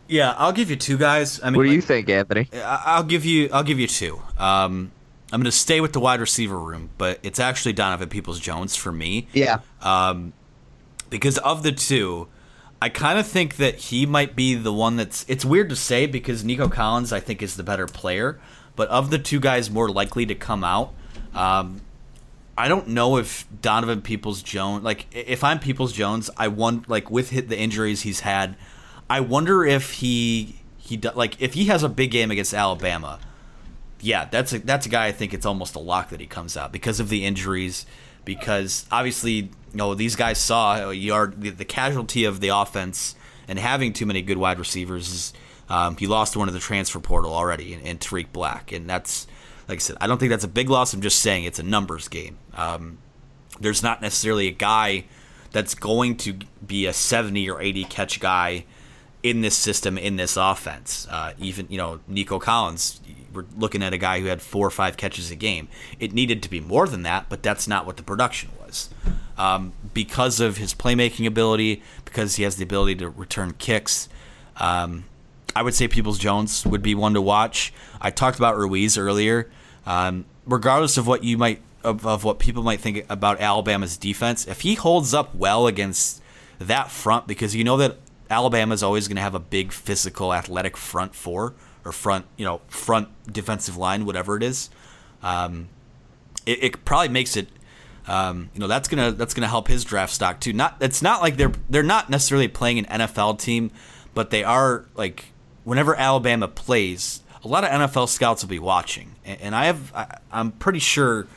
[0.07, 1.39] Yeah, I'll give you two guys.
[1.41, 2.47] I mean, What do like- you think, Anthony?
[2.63, 3.49] I'll give you.
[3.51, 4.21] I'll give you two.
[4.37, 4.91] Um,
[5.31, 8.75] I'm going to stay with the wide receiver room, but it's actually Donovan Peoples Jones
[8.75, 9.27] for me.
[9.33, 9.59] Yeah.
[9.81, 10.33] Um,
[11.09, 12.27] because of the two,
[12.81, 15.25] I kind of think that he might be the one that's.
[15.27, 18.39] It's weird to say because Nico Collins, I think, is the better player.
[18.75, 20.93] But of the two guys more likely to come out,
[21.33, 21.81] um,
[22.57, 24.83] I don't know if Donovan Peoples Jones.
[24.83, 28.55] Like, if I'm Peoples Jones, I want like with the injuries he's had,
[29.09, 33.19] I wonder if he he like if he has a big game against Alabama.
[34.01, 36.55] Yeah, that's a that's a guy I think it's almost a lock that he comes
[36.57, 37.85] out because of the injuries.
[38.23, 43.15] Because obviously, you know, these guys saw you are the, casualty of the offense
[43.47, 45.11] and having too many good wide receivers.
[45.11, 45.33] Is,
[45.69, 49.27] um, he lost one of the transfer portal already in, in Tarik Black, and that's
[49.67, 49.97] like I said.
[50.01, 50.93] I don't think that's a big loss.
[50.93, 52.37] I'm just saying it's a numbers game.
[52.55, 52.97] Um,
[53.59, 55.05] there's not necessarily a guy
[55.51, 58.65] that's going to be a 70 or 80 catch guy
[59.25, 61.07] in this system in this offense.
[61.09, 63.01] Uh, even you know Nico Collins,
[63.33, 65.67] we're looking at a guy who had four or five catches a game.
[65.99, 68.91] It needed to be more than that, but that's not what the production was.
[69.35, 74.07] Um, because of his playmaking ability, because he has the ability to return kicks.
[74.57, 75.05] Um,
[75.55, 77.73] I would say Peoples Jones would be one to watch.
[77.99, 79.49] I talked about Ruiz earlier.
[79.87, 84.47] Um, regardless of what you might of, of what people might think about Alabama's defense,
[84.47, 86.21] if he holds up well against
[86.59, 87.97] that front, because you know that
[88.29, 92.45] Alabama is always going to have a big physical, athletic front four or front, you
[92.45, 94.69] know, front defensive line, whatever it is.
[95.21, 95.69] Um,
[96.45, 97.47] it, it probably makes it
[98.07, 100.53] um, you know that's gonna that's gonna help his draft stock too.
[100.53, 103.71] Not it's not like they're they're not necessarily playing an NFL team,
[104.13, 105.25] but they are like
[105.63, 109.93] whenever Alabama plays, a lot of NFL scouts will be watching, and, and I have
[109.95, 111.27] I, I'm pretty sure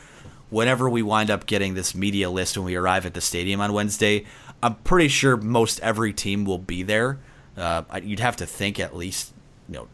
[0.51, 3.73] whenever we wind up getting this media list when we arrive at the stadium on
[3.73, 4.25] Wednesday,
[4.63, 7.19] I'm pretty sure most every team will be there.
[7.57, 9.33] Uh, you'd have to think at least
[9.69, 9.89] you know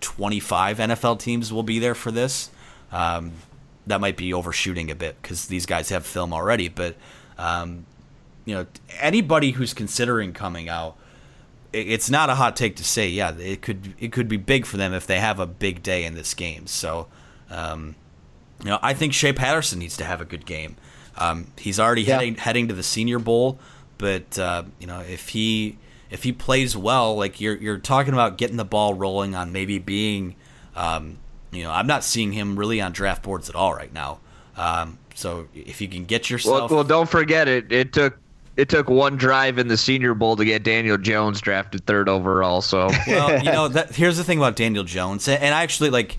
[0.00, 2.50] 25 NFL teams will be there for this.
[2.90, 3.32] Um,
[3.86, 6.68] that might be overshooting a bit because these guys have film already.
[6.68, 6.96] But
[7.38, 7.86] um,
[8.44, 8.66] you know,
[9.00, 10.96] anybody who's considering coming out,
[11.72, 14.66] it, it's not a hot take to say, yeah, it could it could be big
[14.66, 16.66] for them if they have a big day in this game.
[16.66, 17.08] So,
[17.50, 17.94] um,
[18.62, 20.76] you know, I think Shea Patterson needs to have a good game.
[21.18, 22.14] Um, he's already Yeah.
[22.16, 23.58] heading heading to the Senior Bowl,
[24.02, 25.78] but uh, you know, if he
[26.10, 29.78] if he plays well, like you're you're talking about getting the ball rolling on maybe
[29.78, 30.34] being
[30.74, 31.18] um,
[31.52, 34.18] you know, I'm not seeing him really on draft boards at all right now.
[34.56, 37.70] Um, so if you can get Well, yourself, well, don't forget it.
[37.70, 38.18] It took
[38.56, 42.60] it took one drive in the Senior Bowl to get Daniel Jones drafted third overall.
[42.60, 45.90] So well, you know, that, here's the thing about Daniel Jones, and and I actually
[45.90, 46.18] like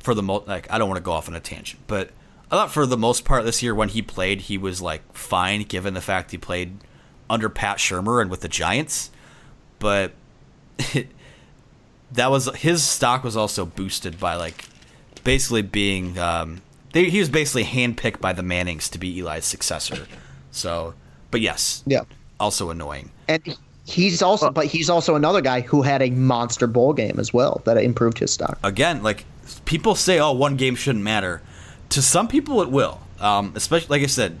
[0.00, 2.10] for the most, like I don't want to go off on a tangent, but
[2.50, 5.62] I thought for the most part this year when he played, he was like fine
[5.62, 6.76] given the fact he played
[7.30, 9.10] under Pat Shurmur and with the Giants,
[9.78, 10.12] but
[12.12, 14.66] that was his stock was also boosted by like
[15.24, 16.60] basically being um,
[16.92, 20.06] they, he was basically handpicked by the Mannings to be Eli's successor.
[20.50, 20.94] So,
[21.30, 22.02] but yes, Yeah.
[22.38, 23.10] also annoying.
[23.26, 27.32] And he's also, but he's also another guy who had a monster bowl game as
[27.32, 28.58] well that improved his stock.
[28.62, 29.24] again, like
[29.64, 31.42] people say, oh, one game shouldn't matter.
[31.90, 33.00] To some people, it will.
[33.20, 34.38] Um, especially, like I said,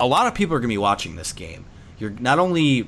[0.00, 1.64] a lot of people are going to be watching this game.
[1.98, 2.86] You're not only, you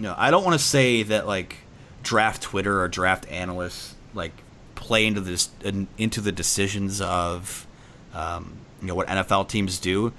[0.00, 1.58] know, I don't want to say that like
[2.02, 4.32] draft Twitter or draft analysts like
[4.74, 5.50] play into this
[5.96, 7.66] into the decisions of,
[8.14, 10.12] um, you know, what NFL teams do.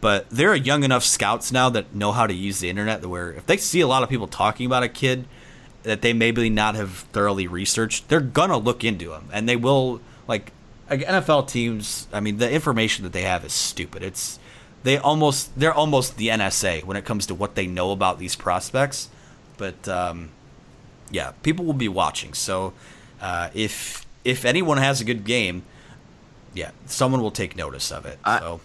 [0.00, 3.04] But there are young enough scouts now that know how to use the internet.
[3.04, 5.26] Where if they see a lot of people talking about a kid
[5.82, 10.00] that they maybe not have thoroughly researched, they're gonna look into him, and they will
[10.26, 10.52] like
[10.88, 12.08] NFL teams.
[12.12, 14.02] I mean, the information that they have is stupid.
[14.02, 14.38] It's
[14.82, 18.36] they almost they're almost the NSA when it comes to what they know about these
[18.36, 19.08] prospects.
[19.56, 20.30] But um,
[21.10, 22.34] yeah, people will be watching.
[22.34, 22.72] So
[23.20, 25.64] uh, if if anyone has a good game,
[26.54, 28.18] yeah, someone will take notice of it.
[28.24, 28.60] so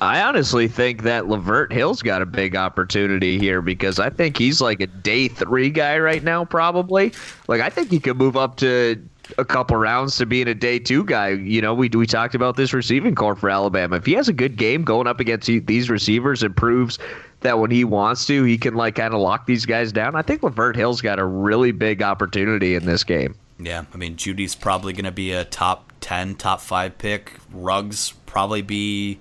[0.00, 4.60] I honestly think that Lavert Hill's got a big opportunity here because I think he's
[4.60, 7.12] like a day three guy right now, probably.
[7.48, 9.02] Like I think he could move up to
[9.38, 11.30] a couple rounds to being a day two guy.
[11.30, 13.96] You know, we we talked about this receiving corps for Alabama.
[13.96, 16.98] If he has a good game going up against these receivers and proves
[17.40, 20.16] that when he wants to, he can like kind of lock these guys down.
[20.16, 23.34] I think Lavert Hill's got a really big opportunity in this game.
[23.58, 27.32] Yeah, I mean Jeudy's probably going to be a top ten, top five pick.
[27.52, 29.18] Ruggs probably be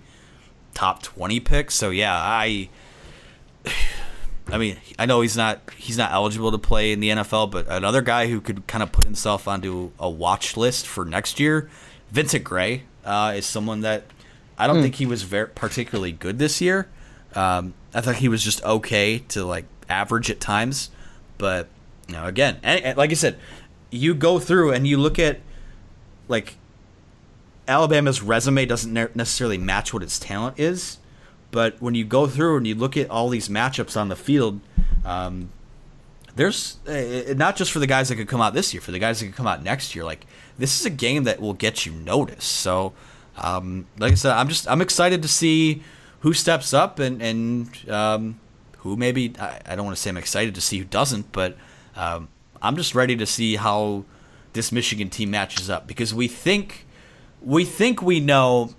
[0.74, 1.72] top twenty pick.
[1.72, 2.70] So yeah, I,
[4.52, 7.68] I mean, I know he's not he's not eligible to play in the NFL, but
[7.68, 11.70] another guy who could kind of put himself onto a watch list for next year,
[12.12, 14.04] Vincent Gray, uh, is someone that
[14.58, 14.82] I don't Hmm.
[14.84, 16.88] think he was very particularly good this year.
[17.34, 20.90] Um, I thought he was just okay to like average at times,
[21.38, 21.68] but
[22.08, 23.38] you know, again, and, and like I said,
[23.90, 25.40] you go through and you look at
[26.28, 26.56] like
[27.68, 30.98] Alabama's resume doesn't ne- necessarily match what its talent is,
[31.56, 34.60] but when you go through and you look at all these matchups on the field,
[35.06, 35.52] um,
[36.36, 39.00] there's uh, not just for the guys that could come out this year, for the
[39.00, 40.04] guys that could come out next year.
[40.04, 40.26] Like
[40.58, 42.52] this is a game that will get you noticed.
[42.52, 42.92] So,
[43.38, 45.82] um, like I said, I'm just I'm excited to see
[46.20, 48.38] who steps up and and um,
[48.80, 51.56] who maybe I, I don't want to say I'm excited to see who doesn't, but
[51.96, 52.28] um,
[52.62, 54.04] I'm just ready to see how
[54.52, 56.86] this Michigan team matches up because we think
[57.42, 58.76] we think we know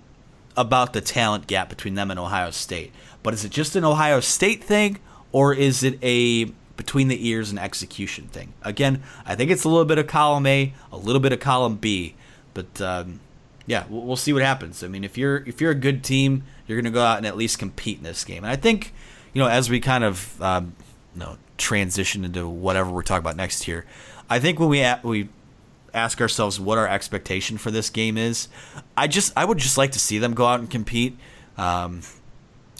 [0.57, 2.91] about the talent gap between them and Ohio State.
[3.23, 4.99] But is it just an Ohio State thing
[5.31, 8.53] or is it a between the ears and execution thing?
[8.63, 11.75] Again, I think it's a little bit of column A, a little bit of column
[11.75, 12.15] B,
[12.53, 13.19] but um,
[13.67, 14.83] yeah, we'll, we'll see what happens.
[14.83, 17.25] I mean, if you're if you're a good team, you're going to go out and
[17.25, 18.43] at least compete in this game.
[18.43, 18.93] And I think,
[19.33, 20.75] you know, as we kind of um,
[21.13, 23.85] you know transition into whatever we're talking about next here,
[24.29, 25.29] I think when we a- we
[25.93, 28.47] ask ourselves what our expectation for this game is,
[28.95, 31.17] I just I would just like to see them go out and compete.
[31.57, 32.01] Um,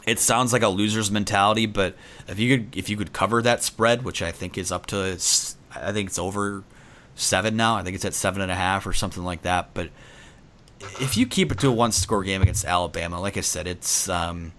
[0.05, 1.95] it sounds like a loser's mentality, but
[2.27, 5.17] if you could if you could cover that spread, which I think is up to
[5.75, 6.63] I think it's over
[7.15, 7.75] seven now.
[7.75, 9.73] I think it's at seven and a half or something like that.
[9.73, 9.89] But
[10.99, 14.07] if you keep it to a one score game against Alabama, like I said, it's
[14.07, 14.53] um,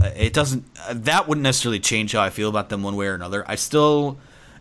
[0.00, 3.44] it doesn't that wouldn't necessarily change how I feel about them one way or another.
[3.48, 4.18] I still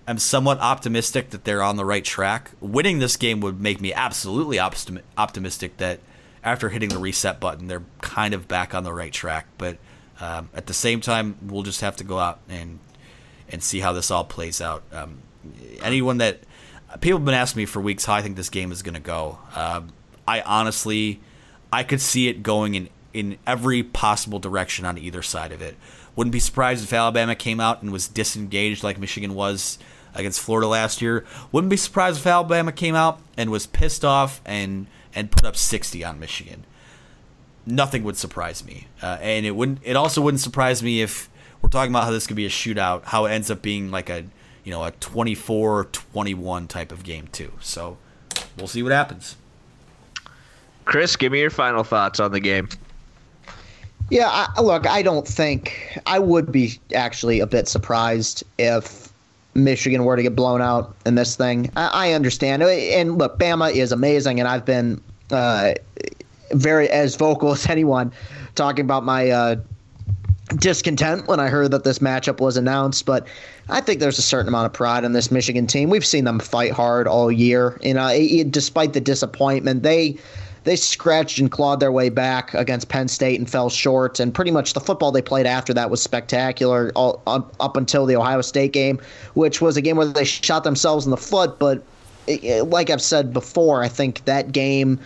[0.07, 2.51] am somewhat optimistic that they're on the right track.
[2.59, 5.99] Winning this game would make me absolutely optimi- optimistic that
[6.43, 9.47] after hitting the reset button, they're kind of back on the right track.
[9.57, 9.77] But
[10.19, 12.79] um, at the same time, we'll just have to go out and
[13.49, 14.83] and see how this all plays out.
[14.93, 15.19] Um,
[15.81, 16.39] anyone that
[17.01, 19.01] people have been asking me for weeks how I think this game is going to
[19.01, 19.39] go.
[19.55, 19.91] Um,
[20.27, 21.19] I honestly,
[21.71, 25.75] I could see it going in in every possible direction on either side of it.
[26.15, 29.77] Wouldn't be surprised if Alabama came out and was disengaged like Michigan was
[30.15, 31.25] against Florida last year.
[31.51, 35.55] Wouldn't be surprised if Alabama came out and was pissed off and and put up
[35.55, 36.65] 60 on Michigan.
[37.65, 39.79] Nothing would surprise me, uh, and it wouldn't.
[39.83, 41.29] It also wouldn't surprise me if
[41.61, 44.09] we're talking about how this could be a shootout, how it ends up being like
[44.09, 44.25] a
[44.63, 47.51] you know a 24-21 type of game too.
[47.59, 47.97] So
[48.57, 49.35] we'll see what happens.
[50.85, 52.67] Chris, give me your final thoughts on the game.
[54.09, 59.10] Yeah, I, look, I don't think I would be actually a bit surprised if
[59.53, 61.71] Michigan were to get blown out in this thing.
[61.75, 65.73] I, I understand, and look, Bama is amazing, and I've been uh,
[66.51, 68.11] very as vocal as anyone
[68.55, 69.55] talking about my uh,
[70.57, 73.05] discontent when I heard that this matchup was announced.
[73.05, 73.27] But
[73.69, 75.89] I think there's a certain amount of pride in this Michigan team.
[75.89, 78.09] We've seen them fight hard all year, you know,
[78.49, 80.17] despite the disappointment, they
[80.63, 84.19] they scratched and clawed their way back against Penn State and fell short.
[84.19, 88.05] And pretty much the football they played after that was spectacular, all, up, up until
[88.05, 88.99] the Ohio State game,
[89.33, 91.57] which was a game where they shot themselves in the foot.
[91.57, 91.83] But
[92.63, 94.99] like I've said before, I think that game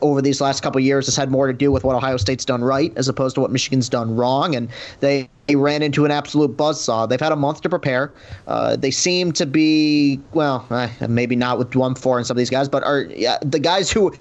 [0.00, 2.64] over these last couple years has had more to do with what Ohio State's done
[2.64, 4.54] right as opposed to what Michigan's done wrong.
[4.54, 4.68] And
[5.00, 7.06] they, they ran into an absolute buzzsaw.
[7.06, 8.10] They've had a month to prepare.
[8.46, 12.50] Uh, they seem to be, well, uh, maybe not with four and some of these
[12.50, 14.14] guys, but are yeah, the guys who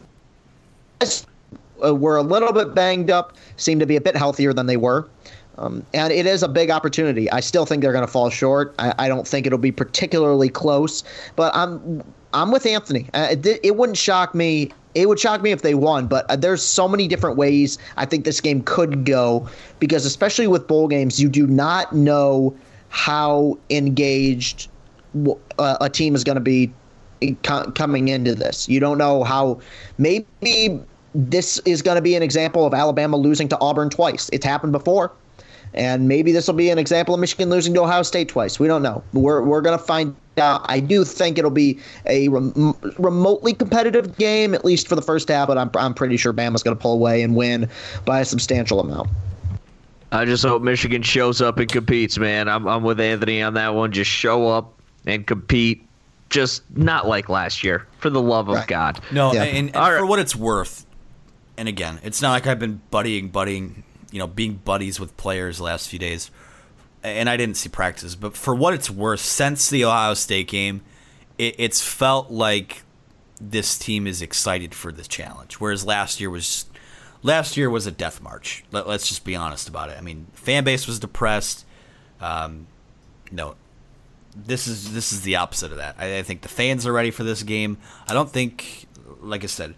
[1.84, 4.78] uh, were a little bit banged up, seem to be a bit healthier than they
[4.78, 5.08] were.
[5.58, 7.30] Um, and it is a big opportunity.
[7.30, 8.74] I still think they're going to fall short.
[8.80, 11.04] I, I, don't think it'll be particularly close,
[11.36, 13.10] but I'm I'm with Anthony.
[13.14, 14.72] Uh, it, it, wouldn't shock me.
[14.96, 18.06] It would shock me if they won, but uh, there's so many different ways I
[18.06, 19.48] think this game could go
[19.80, 22.56] because, especially with bowl games, you do not know
[22.90, 24.70] how engaged
[25.60, 26.72] uh, a team is going to be
[27.44, 28.68] coming into this.
[28.68, 29.60] You don't know how
[29.98, 30.80] maybe
[31.14, 34.30] this is going to be an example of Alabama losing to Auburn twice.
[34.32, 35.12] It's happened before.
[35.74, 38.60] And maybe this will be an example of Michigan losing to Ohio State twice.
[38.60, 39.02] We don't know.
[39.14, 40.66] We're, we're going to find out.
[40.66, 45.30] I do think it'll be a rem- remotely competitive game, at least for the first
[45.30, 47.70] half, but I'm, I'm pretty sure Bama's going to pull away and win
[48.04, 49.10] by a substantial amount.
[50.12, 52.50] I just hope Michigan shows up and competes, man.
[52.50, 53.94] I'm, I'm with Anthony on that one.
[53.94, 54.74] Just show up
[55.06, 55.88] and compete.
[56.30, 58.68] Just not like last year, for the love of right.
[58.68, 59.02] God.
[59.12, 59.44] No, yeah.
[59.44, 60.00] and, and right.
[60.00, 60.86] for what it's worth,
[61.58, 65.58] and again, it's not like I've been buddying, buddying, you know, being buddies with players
[65.58, 66.32] the last few days,
[67.04, 68.16] and I didn't see practice.
[68.16, 70.82] But for what it's worth, since the Ohio State game,
[71.38, 72.84] it, it's felt like
[73.40, 76.66] this team is excited for this challenge, whereas last year was
[77.24, 78.64] last year was a death march.
[78.72, 79.98] Let, us just be honest about it.
[79.98, 81.66] I mean, fan base was depressed.
[82.20, 82.68] Um,
[83.32, 83.56] no,
[84.36, 85.96] this is this is the opposite of that.
[85.98, 87.78] I, I think the fans are ready for this game.
[88.08, 88.88] I don't think,
[89.22, 89.76] like I said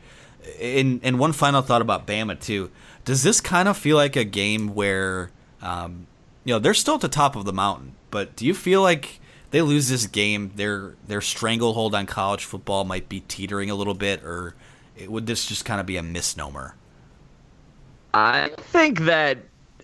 [0.60, 2.72] in and one final thought about Bama too.
[3.06, 5.32] Does this kind of feel like a game where,
[5.62, 6.08] um,
[6.46, 9.20] you know, they're still at the top of the mountain, but do you feel like
[9.52, 13.94] they lose this game, their their stranglehold on college football might be teetering a little
[13.94, 14.56] bit, or
[15.08, 16.76] would this just kind of be a misnomer?
[18.14, 19.40] I think that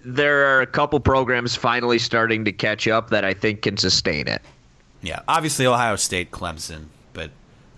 [0.06, 4.28] there are a couple programs finally starting to catch up that I think can sustain
[4.28, 4.42] it.
[5.02, 7.32] Yeah, obviously Ohio State, Clemson, but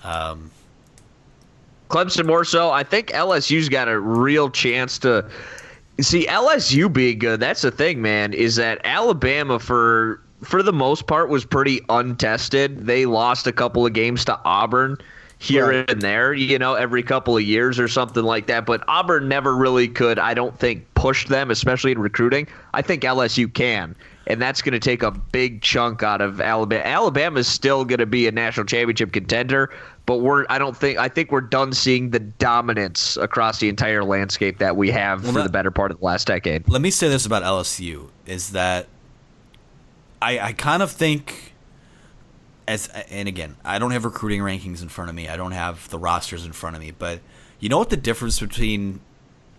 [0.03, 0.51] um,
[1.91, 2.71] Clemson more so.
[2.71, 5.29] I think LSU's got a real chance to
[5.99, 7.41] see LSU being good.
[7.41, 8.33] That's the thing, man.
[8.33, 12.87] Is that Alabama for for the most part was pretty untested.
[12.87, 14.97] They lost a couple of games to Auburn
[15.37, 15.89] here right.
[15.89, 18.65] and there, you know, every couple of years or something like that.
[18.65, 22.47] But Auburn never really could, I don't think, push them, especially in recruiting.
[22.73, 23.95] I think LSU can.
[24.27, 26.83] And that's going to take a big chunk out of Alabama.
[26.85, 29.71] Alabama is still going to be a national championship contender,
[30.05, 34.03] but we're I don't think I think we're done seeing the dominance across the entire
[34.03, 36.69] landscape that we have well, for that, the better part of the last decade.
[36.69, 38.87] Let me say this about LSU is that
[40.21, 41.53] I I kind of think
[42.67, 45.27] as and again, I don't have recruiting rankings in front of me.
[45.27, 47.19] I don't have the rosters in front of me, but
[47.59, 49.01] you know what the difference between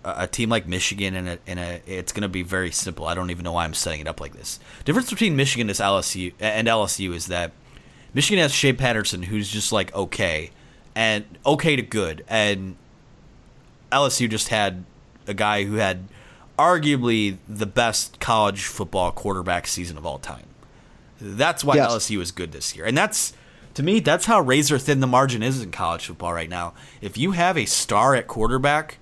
[0.05, 3.07] a, team like Michigan and a, and a it's going to be very simple.
[3.07, 4.59] I don't even know why I'm setting it up like this.
[4.85, 7.53] Difference between Michigan and LSU and LSU is that
[8.15, 10.51] Michigan has Shea Patterson, who's just like okay,
[10.95, 12.77] and okay to good, and
[13.91, 14.85] LSU just had
[15.27, 16.05] a guy who had
[16.59, 20.47] arguably the best college football quarterback season of all time.
[21.21, 21.91] That's why Yes.
[21.91, 23.33] LSU is good this year, and that's
[23.75, 26.75] to me that's how razor thin the margin is in college football right now.
[27.01, 28.99] If you have a star at quarterback,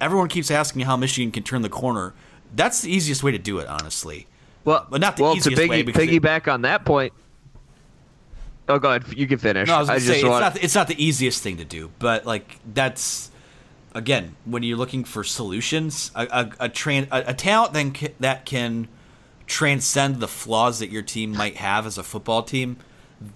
[0.00, 2.14] everyone keeps asking how Michigan can turn the corner.
[2.54, 4.26] That's the easiest way to do it, honestly.
[4.64, 7.12] Well, but not the well, to easiest way piggy, it- piggyback on that point.
[8.68, 9.16] Oh, go ahead.
[9.16, 9.68] You can finish.
[9.68, 12.26] No, I was just say it's not it's not the easiest thing to do, but
[12.26, 13.30] like that's
[13.94, 18.44] again when you're looking for solutions, a a a, tran- a, a talent then that
[18.44, 18.88] can
[19.46, 22.76] transcend the flaws that your team might have as a football team.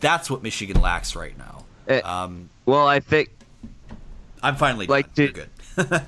[0.00, 1.64] That's what Michigan lacks right now.
[2.04, 3.30] Um, well, I think
[4.42, 5.46] I'm finally like to,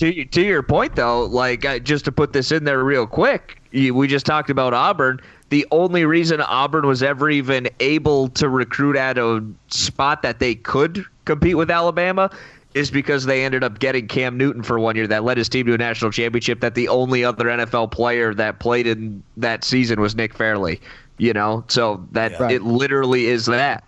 [0.00, 3.62] to to your point though, like uh, just to put this in there real quick,
[3.70, 5.20] you, we just talked about Auburn.
[5.50, 10.54] The only reason Auburn was ever even able to recruit at a spot that they
[10.54, 12.30] could compete with Alabama
[12.74, 15.66] is because they ended up getting Cam Newton for one year that led his team
[15.66, 16.60] to a national championship.
[16.60, 20.80] That the only other NFL player that played in that season was Nick Fairley.
[21.18, 22.50] You know, so that Yeah.
[22.50, 23.84] it literally is that.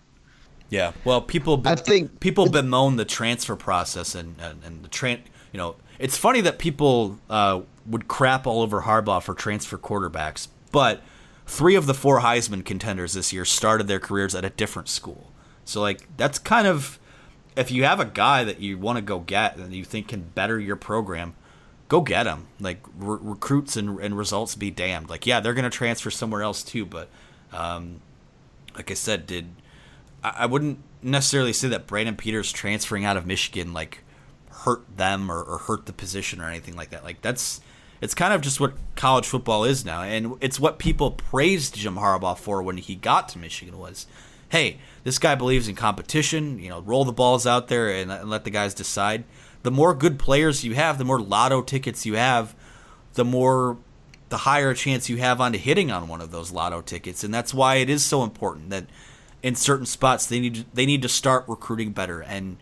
[0.68, 5.20] Yeah, well, people I think people bemoan the transfer process and and, and the tran
[5.52, 10.48] you know it's funny that people uh, would crap all over Harbaugh for transfer quarterbacks,
[10.72, 11.00] but
[11.46, 15.30] three of the four Heisman contenders this year started their careers at a different school.
[15.64, 16.98] So like that's kind of
[17.54, 20.22] if you have a guy that you want to go get and you think can
[20.22, 21.36] better your program,
[21.86, 22.48] go get him.
[22.58, 25.08] Like re- recruits and, and results be damned.
[25.08, 27.10] Like yeah, they're gonna transfer somewhere else too, but
[27.52, 28.00] um,
[28.74, 29.50] like I said, did
[30.24, 34.02] I, I wouldn't necessarily say that Brandon Peters transferring out of Michigan like
[34.64, 37.04] hurt them or, or hurt the position or anything like that.
[37.04, 37.60] Like that's
[38.00, 41.94] it's kind of just what college football is now, and it's what people praised Jim
[41.96, 44.06] Harbaugh for when he got to Michigan was,
[44.48, 46.58] hey, this guy believes in competition.
[46.58, 49.22] You know, roll the balls out there and, and let the guys decide.
[49.62, 52.56] The more good players you have, the more lotto tickets you have,
[53.14, 53.78] the more
[54.30, 57.52] the higher chance you have on hitting on one of those lotto tickets, and that's
[57.54, 58.86] why it is so important that
[59.42, 62.56] in certain spots they need they need to start recruiting better and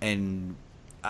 [0.00, 0.56] and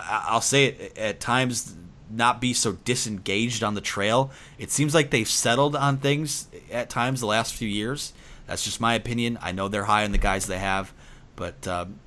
[0.05, 1.75] I'll say it at times
[2.09, 4.31] not be so disengaged on the trail.
[4.57, 8.13] It seems like they've settled on things at times the last few years.
[8.45, 9.37] That's just my opinion.
[9.41, 10.93] I know they're high on the guys they have,
[11.35, 11.99] but um,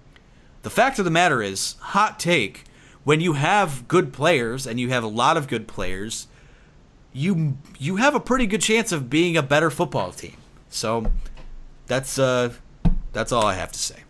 [0.63, 2.65] the fact of the matter is, hot take:
[3.05, 6.29] when you have good players and you have a lot of good players,
[7.13, 10.37] you you have a pretty good chance of being a better football team.
[10.71, 11.13] So
[11.87, 12.55] that's uh
[13.13, 14.05] that's all I have to say.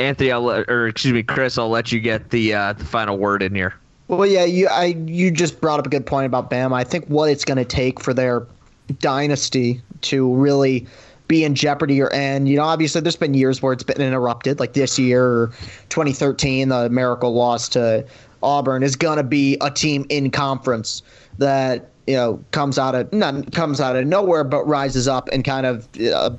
[0.00, 3.18] Anthony, I'll let, or excuse me, Chris, I'll let you get the uh, the final
[3.18, 3.74] word in here.
[4.08, 6.74] Well, yeah, you I you just brought up a good point about Bama.
[6.74, 8.46] I think what it's going to take for their
[8.98, 10.86] dynasty to really
[11.28, 14.58] be in jeopardy or and you know obviously there's been years where it's been interrupted
[14.58, 15.46] like this year or
[15.88, 18.04] 2013 the miracle loss to
[18.42, 21.04] Auburn is going to be a team in conference
[21.38, 25.44] that you know comes out of not comes out of nowhere but rises up and
[25.44, 26.30] kind of uh,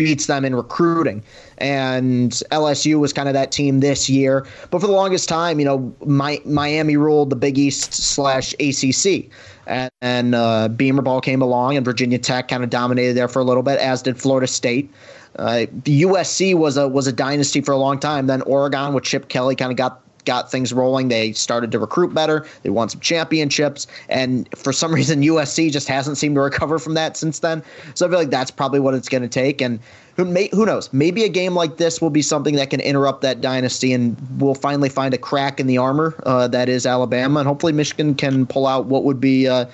[0.00, 1.22] beats them in recruiting.
[1.58, 4.46] And LSU was kind of that team this year.
[4.70, 9.30] But for the longest time, you know, my, Miami ruled the Big East slash ACC.
[9.66, 13.40] And, and uh, Beamer Ball came along, and Virginia Tech kind of dominated there for
[13.40, 14.90] a little bit, as did Florida State.
[15.36, 18.26] Uh, the USC was a was a dynasty for a long time.
[18.26, 21.08] Then Oregon with Chip Kelly kind of got got things rolling.
[21.08, 22.46] They started to recruit better.
[22.62, 26.94] They won some championships, and for some reason, USC just hasn't seemed to recover from
[26.94, 27.64] that since then.
[27.94, 29.60] So I feel like that's probably what it's going to take.
[29.60, 29.80] And
[30.14, 30.88] who may, who knows?
[30.92, 34.54] Maybe a game like this will be something that can interrupt that dynasty, and we'll
[34.54, 38.46] finally find a crack in the armor uh, that is Alabama, and hopefully Michigan can
[38.46, 39.48] pull out what would be.
[39.48, 39.66] Uh,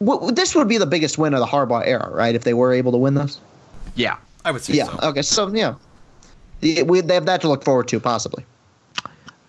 [0.00, 2.34] what, this would be the biggest win of the Harbaugh era, right?
[2.34, 3.40] If they were able to win this.
[3.94, 4.86] Yeah, I would say yeah.
[4.86, 4.98] so.
[5.08, 5.22] Okay.
[5.22, 5.76] So yeah,
[6.60, 8.44] Yeah, we they have that to look forward to, possibly.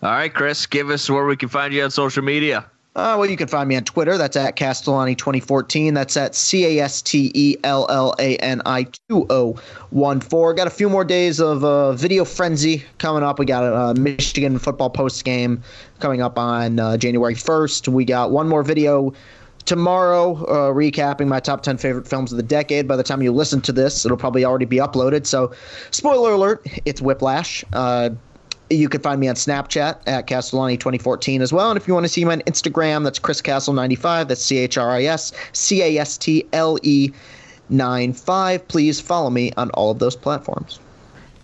[0.04, 2.66] All right, Chris, give us where we can find you on social media.
[2.94, 4.18] Uh, well, you can find me on Twitter.
[4.18, 5.94] That's at Castellani 2014.
[5.94, 10.56] That's at C A S T E L L A N I 2014.
[10.58, 13.40] Got a few more days of uh, video frenzy coming up.
[13.40, 15.64] We got a uh, Michigan football post game
[16.02, 17.88] coming up on uh, January 1st.
[17.88, 19.14] We got one more video
[19.64, 22.90] tomorrow uh, recapping my top 10 favorite films of the decade.
[22.90, 25.26] By the time you listen to this, it'll probably already be uploaded.
[25.26, 25.54] So,
[25.92, 27.64] spoiler alert, it's Whiplash.
[28.76, 31.70] You can find me on Snapchat at Castellani2014 as well.
[31.72, 34.28] And if you want to see me on Instagram, that's Chris Castle95.
[34.28, 37.12] That's C H R I S C A S T L E
[37.70, 38.68] 95.
[38.68, 40.80] Please follow me on all of those platforms.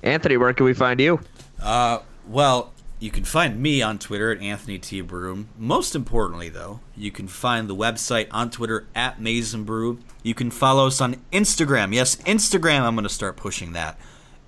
[0.03, 1.19] Anthony, where can we find you?
[1.61, 2.71] Uh, well,
[3.01, 4.99] You can find me on Twitter at Anthony T.
[4.99, 5.47] Broome.
[5.57, 9.99] Most importantly, though, you can find the website on Twitter at Maize and Brew.
[10.21, 11.93] You can follow us on Instagram.
[11.95, 13.97] Yes, Instagram, I'm going to start pushing that.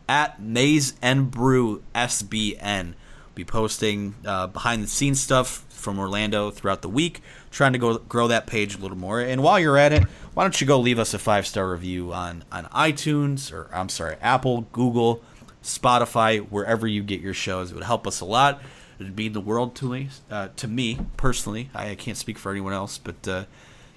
[0.07, 2.93] At Maize and Brew SBN.
[3.33, 7.97] Be posting uh, behind the scenes stuff from Orlando throughout the week, trying to go
[7.97, 9.19] grow that page a little more.
[9.21, 12.13] And while you're at it, why don't you go leave us a five star review
[12.13, 15.23] on, on iTunes or I'm sorry, Apple, Google,
[15.63, 17.71] Spotify, wherever you get your shows.
[17.71, 18.61] It would help us a lot.
[18.99, 21.69] It would mean the world to me, uh, to me personally.
[21.73, 23.45] I, I, can't speak for anyone else, but uh,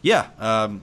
[0.01, 0.83] yeah, um,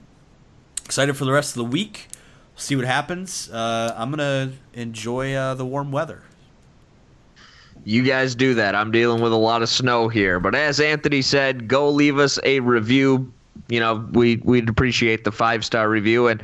[0.84, 2.08] excited for the rest of the week.
[2.56, 3.50] See what happens.
[3.50, 6.22] Uh, I'm gonna enjoy uh, the warm weather.
[7.84, 8.74] You guys do that.
[8.74, 12.38] I'm dealing with a lot of snow here, but as Anthony said, go leave us
[12.44, 13.32] a review.
[13.68, 16.42] You know, we we'd appreciate the five star review and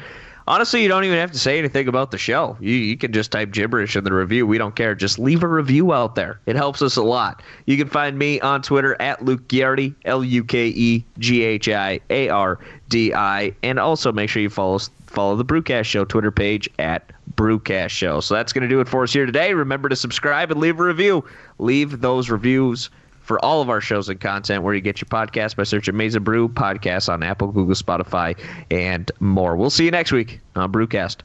[0.49, 2.57] honestly, you don't even have to say anything about the show.
[2.59, 4.47] You, you can just type gibberish in the review.
[4.47, 4.95] We don't care.
[4.95, 6.41] Just leave a review out there.
[6.47, 7.43] It helps us a lot.
[7.67, 11.69] You can find me on Twitter at Luke Ghiardi, L U K E G H
[11.69, 14.79] I A R D I, and also make sure you follow
[15.09, 18.21] follow the Brewcast Show Twitter page at Brewcast Show.
[18.21, 19.55] So that's going to do it for us here today.
[19.55, 21.25] Remember to subscribe and leave a review.
[21.59, 22.91] Leave those reviews
[23.21, 26.15] for all of our shows and content where you get your podcast by searching Maize
[26.15, 28.39] and Brew Podcasts on Apple, Google, Spotify,
[28.71, 29.57] and more.
[29.57, 31.19] We'll see you next week on Brewcast.